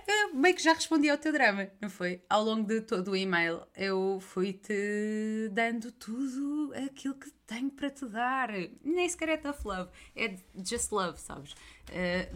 Eu 0.08 0.36
meio 0.36 0.56
que 0.56 0.64
já 0.64 0.74
respondi 0.74 1.10
ao 1.10 1.18
teu 1.18 1.32
drama, 1.32 1.70
não 1.82 1.90
foi? 1.90 2.22
Ao 2.30 2.44
longo 2.44 2.68
de 2.68 2.82
todo 2.82 3.12
o 3.12 3.16
e-mail, 3.16 3.62
eu 3.76 4.20
fui-te 4.22 5.50
dando 5.52 5.92
tudo 5.92 6.74
aquilo 6.86 7.16
que 7.16 7.32
tenho 7.48 7.70
para 7.72 7.90
te 7.90 8.06
dar. 8.06 8.50
Nem 8.84 9.08
sequer 9.08 9.30
é 9.30 9.38
tough 9.38 9.66
love, 9.66 9.90
é 10.16 10.36
just 10.56 10.92
love, 10.92 11.20
sabes? 11.20 11.54
Uh, 11.54 12.36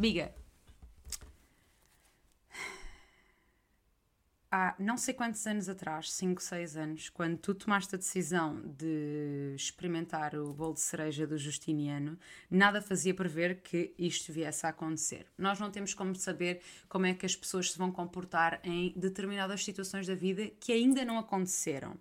há 4.54 4.76
não 4.78 4.98
sei 4.98 5.16
quantos 5.16 5.46
anos 5.48 5.68
atrás, 5.68 6.13
5, 6.13 6.39
6 6.39 6.78
anos, 6.78 7.10
quando 7.10 7.38
tu 7.38 7.56
tomaste 7.56 7.96
a 7.96 7.98
decisão 7.98 8.62
de 8.78 9.54
experimentar 9.56 10.36
o 10.36 10.54
bolo 10.54 10.76
de 10.76 10.82
cereja 10.82 11.26
do 11.26 11.39
Justiniano, 11.39 12.20
nada 12.52 12.80
fazia 12.80 13.16
prever 13.16 13.62
que 13.62 13.96
isto 13.98 14.32
viesse 14.32 14.63
a 14.68 14.70
acontecer. 14.70 15.26
Nós 15.36 15.60
não 15.60 15.72
temos 15.72 15.96
como 15.96 16.16
saber 16.16 16.62
como 16.88 17.08
é 17.08 17.16
que 17.16 17.26
as 17.26 17.36
pessoas 17.36 17.72
se 17.72 17.80
vão 17.80 17.92
comportar 17.92 18.60
em 18.63 18.94
determinadas 18.96 19.66
situações 19.66 20.06
da 20.06 20.13
vida 20.13 20.48
que 20.60 20.72
ainda 20.72 21.04
não 21.04 21.18
aconteceram. 21.18 21.98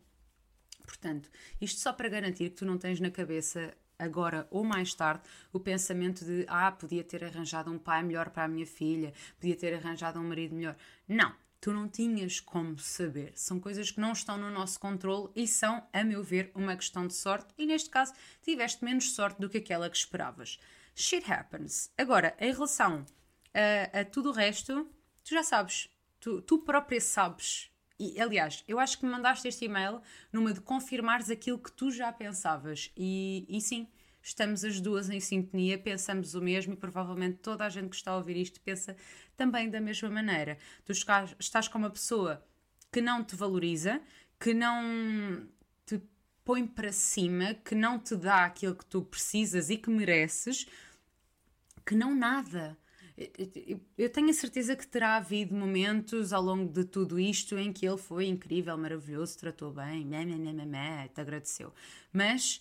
Portanto, 0.85 1.31
isto 1.59 1.81
só 1.81 1.91
para 1.91 2.11
garantir 2.11 2.51
que 2.51 2.57
tu 2.57 2.67
não 2.67 2.77
tens 2.77 3.01
na 3.01 3.11
cabeça 3.11 3.75
agora 3.99 4.47
ou 4.51 4.63
mais 4.63 4.93
tarde 4.93 5.23
o 5.55 5.61
pensamento 5.61 6.23
de 6.23 6.45
ah, 6.49 6.71
podia 6.71 7.03
ter 7.03 7.25
arranjado 7.25 7.71
um 7.71 7.79
pai 7.79 8.03
melhor 8.03 8.29
para 8.29 8.45
a 8.45 8.49
minha 8.49 8.67
filha, 8.67 9.15
podia 9.41 9.57
ter 9.57 9.73
arranjado 9.75 10.21
um 10.21 10.29
marido 10.29 10.55
melhor. 10.55 10.77
Não, 11.09 11.33
tu 11.63 11.73
não 11.73 11.89
tinhas 11.89 12.41
como 12.41 12.77
saber. 12.77 13.33
São 13.37 13.61
coisas 13.61 13.93
que 13.93 14.01
não 14.01 14.11
estão 14.11 14.37
no 14.37 14.51
nosso 14.51 14.81
controle 14.81 15.31
e 15.37 15.47
são, 15.47 15.87
a 15.93 16.03
meu 16.03 16.21
ver, 16.21 16.51
uma 16.57 16.77
questão 16.77 17.07
de 17.07 17.15
sorte. 17.15 17.55
E 17.57 17.65
neste 17.65 17.89
caso, 17.89 18.13
tiveste 18.43 18.85
menos 18.85 19.13
sorte 19.13 19.41
do 19.41 19.49
que 19.49 19.59
aquela 19.59 19.89
que 19.89 19.97
esperavas. 19.97 20.59
Shit 20.93 21.31
happens. 21.31 21.93
Agora, 21.97 22.37
em 22.41 22.53
relação 22.53 23.07
a, 23.55 24.01
a 24.01 24.05
tudo 24.05 24.31
o 24.31 24.33
resto, 24.33 24.91
tu 25.23 25.31
já 25.31 25.45
sabes. 25.45 25.89
Tu, 26.19 26.43
tu 26.43 26.59
própria 26.59 27.01
sabes. 27.01 27.71
E, 27.97 28.21
aliás, 28.21 28.65
eu 28.67 28.81
acho 28.81 28.99
que 28.99 29.07
me 29.07 29.13
mandaste 29.13 29.47
este 29.47 29.67
e-mail 29.67 30.03
numa 30.33 30.53
de 30.53 30.61
confirmares 30.61 31.31
aquilo 31.31 31.61
que 31.61 31.71
tu 31.71 31.93
já 31.93 32.13
pensavas. 32.13 32.91
E, 32.97 33.47
e 33.49 33.61
sim, 33.61 33.87
estamos 34.23 34.65
as 34.65 34.81
duas 34.81 35.11
em 35.11 35.21
sintonia, 35.21 35.77
pensamos 35.77 36.35
o 36.35 36.41
mesmo 36.41 36.75
e 36.75 36.77
provavelmente 36.77 37.39
toda 37.39 37.65
a 37.65 37.69
gente 37.69 37.89
que 37.89 37.97
está 37.97 38.13
a 38.13 38.17
ouvir 38.17 38.37
isto 38.37 38.61
pensa 38.61 38.97
também 39.37 39.69
da 39.69 39.81
mesma 39.81 40.09
maneira. 40.09 40.57
Tu 40.85 40.93
estás 40.93 41.69
com 41.69 41.79
uma 41.79 41.91
pessoa 41.91 42.45
que 42.91 43.01
não 43.01 43.25
te 43.25 43.35
valoriza, 43.35 44.01
que 44.39 44.55
não 44.55 45.49
te 45.87 46.01
põe 46.45 46.67
para 46.67 46.93
cima, 46.93 47.55
que 47.55 47.75
não 47.75 47.99
te 47.99 48.15
dá 48.17 48.45
aquilo 48.45 48.77
que 48.77 48.87
tu 48.87 49.03
precisas 49.03 49.71
e 49.71 49.77
que 49.77 49.91
mereces, 49.91 50.67
que 51.85 51.95
não 51.95 52.15
nada. 52.15 52.79
Eu 53.97 54.11
tenho 54.11 54.31
a 54.31 54.33
certeza 54.33 54.75
que 54.75 54.87
terá 54.87 55.17
havido 55.17 55.55
momentos 55.55 56.33
ao 56.33 56.43
longo 56.43 56.73
de 56.73 56.85
tudo 56.85 57.21
isto 57.21 57.59
em 57.59 57.73
que 57.73 57.87
ele 57.87 57.99
foi 57.99 58.27
incrível, 58.27 58.77
maravilhoso, 58.77 59.39
tratou 59.39 59.73
bem, 59.73 60.05
mé, 60.05 60.25
mé, 60.25 60.37
mé, 60.37 60.65
mé, 60.65 61.09
te 61.09 61.21
agradeceu. 61.21 61.73
Mas 62.13 62.61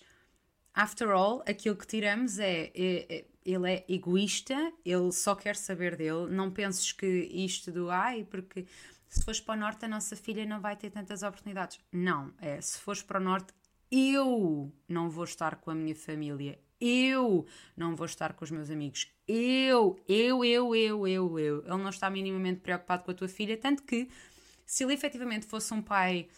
after 0.74 1.10
all, 1.10 1.42
aquilo 1.46 1.76
que 1.76 1.86
tiramos 1.86 2.38
é, 2.38 2.70
é, 2.74 3.16
é, 3.16 3.24
ele 3.44 3.72
é 3.72 3.84
egoísta, 3.88 4.72
ele 4.84 5.12
só 5.12 5.34
quer 5.34 5.56
saber 5.56 5.96
dele. 5.96 6.28
Não 6.30 6.50
penses 6.50 6.92
que 6.92 7.06
isto 7.06 7.70
do 7.70 7.90
ai, 7.90 8.24
porque 8.24 8.66
se 9.08 9.22
fores 9.22 9.40
para 9.40 9.54
o 9.54 9.60
norte 9.60 9.84
a 9.84 9.88
nossa 9.88 10.16
filha 10.16 10.46
não 10.46 10.60
vai 10.60 10.76
ter 10.76 10.90
tantas 10.90 11.22
oportunidades. 11.22 11.78
Não, 11.92 12.32
é 12.40 12.60
se 12.60 12.78
fores 12.78 13.02
para 13.02 13.20
o 13.20 13.22
norte, 13.22 13.52
eu 13.90 14.72
não 14.88 15.10
vou 15.10 15.24
estar 15.24 15.56
com 15.56 15.70
a 15.70 15.74
minha 15.74 15.94
família. 15.94 16.58
Eu 16.80 17.46
não 17.76 17.94
vou 17.94 18.06
estar 18.06 18.32
com 18.32 18.44
os 18.44 18.50
meus 18.50 18.70
amigos. 18.70 19.06
Eu, 19.28 20.00
eu, 20.08 20.44
eu, 20.44 20.74
eu, 20.74 21.06
eu, 21.06 21.38
eu. 21.38 21.58
Ele 21.60 21.76
não 21.76 21.90
está 21.90 22.10
minimamente 22.10 22.60
preocupado 22.60 23.04
com 23.04 23.12
a 23.12 23.14
tua 23.14 23.28
filha, 23.28 23.56
tanto 23.56 23.84
que 23.84 24.08
se 24.66 24.82
ele 24.82 24.94
efetivamente 24.94 25.46
fosse 25.46 25.72
um 25.72 25.80
pai 25.80 26.28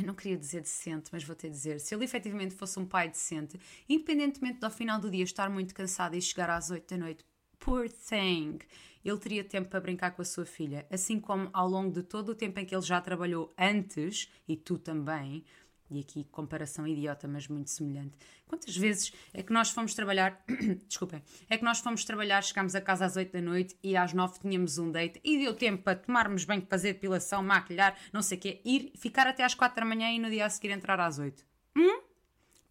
eu 0.00 0.06
não 0.06 0.14
queria 0.14 0.36
dizer 0.36 0.62
decente, 0.62 1.10
mas 1.12 1.24
vou 1.24 1.36
ter 1.36 1.48
de 1.48 1.54
dizer, 1.54 1.80
se 1.80 1.94
ele 1.94 2.04
efetivamente 2.04 2.54
fosse 2.54 2.78
um 2.78 2.86
pai 2.86 3.08
decente, 3.08 3.58
independentemente 3.88 4.58
do 4.58 4.64
ao 4.64 4.70
final 4.70 5.00
do 5.00 5.10
dia 5.10 5.24
estar 5.24 5.48
muito 5.50 5.74
cansado 5.74 6.14
e 6.14 6.22
chegar 6.22 6.50
às 6.50 6.70
8 6.70 6.88
da 6.88 6.96
noite, 6.96 7.24
poor 7.58 7.88
thing, 7.88 8.58
ele 9.04 9.18
teria 9.18 9.44
tempo 9.44 9.68
para 9.68 9.80
brincar 9.80 10.10
com 10.12 10.22
a 10.22 10.24
sua 10.24 10.44
filha, 10.44 10.86
assim 10.90 11.18
como 11.18 11.48
ao 11.52 11.68
longo 11.68 11.92
de 11.92 12.02
todo 12.02 12.30
o 12.30 12.34
tempo 12.34 12.58
em 12.60 12.64
que 12.64 12.74
ele 12.74 12.82
já 12.82 13.00
trabalhou 13.00 13.52
antes, 13.58 14.30
e 14.46 14.56
tu 14.56 14.78
também, 14.78 15.44
e 15.90 16.00
aqui 16.00 16.24
comparação 16.24 16.86
idiota, 16.86 17.26
mas 17.26 17.48
muito 17.48 17.70
semelhante. 17.70 18.18
Quantas 18.46 18.76
vezes 18.76 19.12
é 19.32 19.42
que 19.42 19.52
nós 19.52 19.70
fomos 19.70 19.94
trabalhar, 19.94 20.42
desculpem, 20.86 21.22
é 21.48 21.56
que 21.56 21.64
nós 21.64 21.80
fomos 21.80 22.04
trabalhar, 22.04 22.42
chegámos 22.42 22.74
a 22.74 22.80
casa 22.80 23.06
às 23.06 23.16
8 23.16 23.32
da 23.32 23.40
noite 23.40 23.76
e 23.82 23.96
às 23.96 24.12
9 24.12 24.40
tínhamos 24.40 24.78
um 24.78 24.90
date 24.90 25.20
e 25.24 25.38
deu 25.38 25.54
tempo 25.54 25.82
para 25.82 25.98
tomarmos 25.98 26.44
banho, 26.44 26.66
fazer 26.68 26.94
depilação, 26.94 27.42
maquilhar, 27.42 27.96
não 28.12 28.22
sei 28.22 28.38
o 28.38 28.40
quê, 28.40 28.60
ir, 28.64 28.92
ficar 28.96 29.26
até 29.26 29.44
às 29.44 29.54
4 29.54 29.80
da 29.80 29.86
manhã 29.86 30.10
e 30.10 30.18
no 30.18 30.30
dia 30.30 30.46
a 30.46 30.50
seguir 30.50 30.70
entrar 30.70 31.00
às 31.00 31.18
8. 31.18 31.44
Hum? 31.76 32.02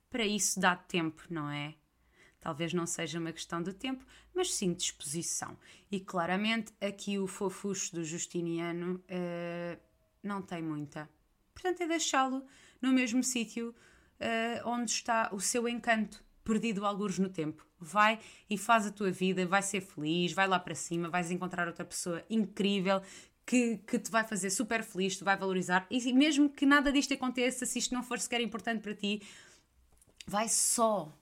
Para 0.09 0.26
isso 0.26 0.59
dá 0.59 0.76
tempo, 0.76 1.24
não 1.30 1.49
é? 1.49 1.76
Talvez 2.39 2.74
não 2.74 2.86
seja 2.86 3.20
uma 3.20 3.34
questão 3.34 3.61
de 3.61 3.74
tempo, 3.74 4.05
mas 4.34 4.53
sim 4.53 4.72
de 4.72 4.78
disposição. 4.78 5.57
E 5.91 5.99
claramente 5.99 6.72
aqui 6.80 7.18
o 7.20 7.28
fofucho 7.28 7.95
do 7.95 8.03
Justiniano 8.05 8.95
uh, 8.95 9.80
não 10.24 10.41
tem 10.41 10.61
muita. 10.61 11.09
Portanto, 11.53 11.82
é 11.82 11.88
deixá-lo 11.88 12.45
no 12.82 12.92
mesmo 12.92 13.24
sítio 13.24 13.74
uh, 14.20 14.70
onde 14.70 14.92
está 14.92 15.30
o 15.32 15.40
seu 15.40 15.68
encanto, 15.68 16.24
perdido 16.44 16.86
alguns 16.86 17.20
no 17.20 17.30
tempo. 17.30 17.66
Vai 17.80 18.20
e 18.50 18.58
faz 18.58 18.88
a 18.88 18.92
tua 18.92 19.12
vida, 19.12 19.46
vai 19.46 19.62
ser 19.62 19.82
feliz, 19.82 20.32
vai 20.34 20.48
lá 20.48 20.60
para 20.60 20.74
cima, 20.74 21.10
vais 21.10 21.30
encontrar 21.30 21.68
outra 21.68 21.86
pessoa 21.86 22.24
incrível 22.30 23.02
que, 23.46 23.78
que 23.78 23.98
te 23.98 24.12
vai 24.12 24.26
fazer 24.26 24.50
super 24.50 24.84
feliz, 24.84 25.18
te 25.18 25.24
vai 25.24 25.38
valorizar, 25.38 25.88
e 25.90 26.12
mesmo 26.12 26.50
que 26.50 26.66
nada 26.66 26.92
disto 26.92 27.14
aconteça, 27.14 27.66
se 27.66 27.80
isto 27.80 27.94
não 27.94 28.04
for 28.04 28.20
sequer 28.20 28.42
importante 28.42 28.82
para 28.82 28.94
ti, 28.94 29.22
vai 30.28 30.50
só. 30.50 31.18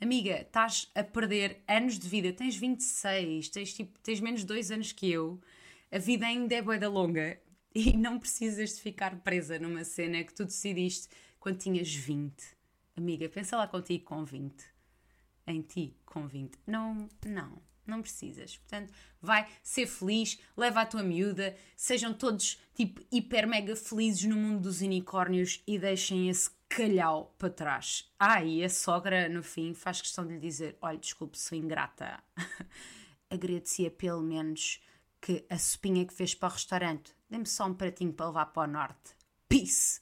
Amiga, 0.00 0.40
estás 0.40 0.90
a 0.94 1.04
perder 1.04 1.62
anos 1.68 1.98
de 1.98 2.08
vida, 2.08 2.32
tens 2.32 2.56
26, 2.56 3.48
tens, 3.50 3.74
tipo, 3.74 3.98
tens 4.00 4.20
menos 4.20 4.40
de 4.40 4.46
2 4.46 4.70
anos 4.70 4.92
que 4.92 5.10
eu, 5.10 5.38
a 5.92 5.98
vida 5.98 6.26
ainda 6.26 6.54
é 6.54 6.62
boa 6.62 6.78
da 6.78 6.88
longa 6.88 7.38
e 7.76 7.94
não 7.94 8.18
precisas 8.18 8.74
de 8.74 8.80
ficar 8.80 9.14
presa 9.16 9.58
numa 9.58 9.84
cena 9.84 10.24
que 10.24 10.32
tu 10.32 10.46
decidiste 10.46 11.08
quando 11.38 11.58
tinhas 11.58 11.94
20. 11.94 12.34
Amiga, 12.96 13.28
pensa 13.28 13.54
lá 13.54 13.68
contigo 13.68 14.02
com 14.02 14.24
20. 14.24 14.64
Em 15.46 15.60
ti 15.60 15.94
com 16.06 16.26
20. 16.26 16.58
Não, 16.66 17.06
não. 17.26 17.60
Não 17.86 18.00
precisas. 18.00 18.56
Portanto, 18.56 18.90
vai 19.20 19.46
ser 19.62 19.86
feliz, 19.86 20.40
leva 20.56 20.80
a 20.80 20.86
tua 20.86 21.02
miúda, 21.02 21.54
sejam 21.76 22.14
todos 22.14 22.58
tipo 22.74 23.02
hiper 23.12 23.46
mega 23.46 23.76
felizes 23.76 24.24
no 24.24 24.36
mundo 24.36 24.62
dos 24.62 24.80
unicórnios 24.80 25.62
e 25.66 25.78
deixem 25.78 26.30
esse 26.30 26.50
calhau 26.70 27.34
para 27.38 27.50
trás. 27.50 28.10
Ah, 28.18 28.42
e 28.42 28.64
a 28.64 28.70
sogra 28.70 29.28
no 29.28 29.42
fim 29.42 29.74
faz 29.74 30.00
questão 30.00 30.26
de 30.26 30.32
lhe 30.32 30.40
dizer: 30.40 30.78
olha, 30.80 30.96
desculpe, 30.96 31.38
sou 31.38 31.56
ingrata. 31.58 32.22
Agradecia 33.28 33.90
pelo 33.90 34.22
menos 34.22 34.80
que 35.20 35.44
a 35.48 35.58
sopinha 35.58 36.06
que 36.06 36.14
fez 36.14 36.34
para 36.34 36.48
o 36.48 36.52
restaurante. 36.52 37.14
Dê-me 37.28 37.46
só 37.46 37.66
um 37.66 37.74
pratinho 37.74 38.12
para 38.12 38.26
levar 38.26 38.46
para 38.46 38.68
o 38.68 38.72
norte. 38.72 39.16
Peace! 39.48 40.00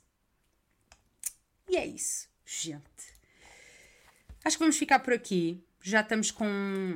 E 1.68 1.76
é 1.76 1.86
isso, 1.86 2.28
gente. 2.44 3.14
Acho 4.44 4.56
que 4.56 4.62
vamos 4.62 4.76
ficar 4.76 4.98
por 4.98 5.12
aqui. 5.12 5.64
Já 5.82 6.00
estamos 6.00 6.30
com 6.30 6.46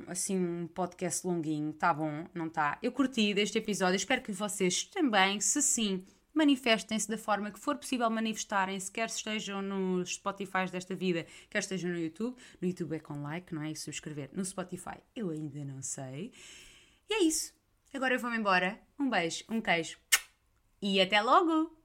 assim 0.07 0.37
um 0.37 0.67
podcast 0.67 1.27
longuinho, 1.27 1.73
tá 1.73 1.93
bom? 1.93 2.27
Não 2.35 2.49
tá? 2.49 2.79
Eu 2.83 2.93
curti 2.93 3.35
deste 3.35 3.59
episódio, 3.59 3.97
espero 3.97 4.23
que 4.23 4.33
vocês 4.33 4.85
também, 4.85 5.41
se 5.41 5.61
sim, 5.61 6.05
manifestem-se 6.33 7.09
da 7.09 7.19
forma 7.19 7.51
que 7.51 7.59
for 7.59 7.77
possível 7.77 8.09
manifestarem-se, 8.09 8.91
quer 8.91 9.09
estejam 9.09 9.61
nos 9.61 10.15
Spotify 10.15 10.71
desta 10.71 10.95
vida, 10.95 11.27
quer 11.51 11.59
estejam 11.59 11.91
no 11.91 11.99
YouTube. 11.99 12.37
No 12.61 12.69
YouTube 12.69 12.97
é 12.97 12.99
com 12.99 13.23
like, 13.23 13.55
não 13.55 13.63
é? 13.63 13.73
E 13.73 13.77
subscrever. 13.77 14.31
No 14.33 14.45
Spotify 14.45 14.99
eu 15.15 15.31
ainda 15.31 15.65
não 15.65 15.83
sei. 15.83 16.33
E 17.11 17.15
é 17.15 17.23
isso. 17.25 17.58
Agora 17.95 18.15
eu 18.15 18.19
vou-me 18.19 18.37
embora. 18.37 18.79
Um 18.99 19.09
beijo, 19.09 19.45
um 19.49 19.61
queijo 19.61 19.99
e 20.81 21.01
até 21.01 21.21
logo! 21.21 21.78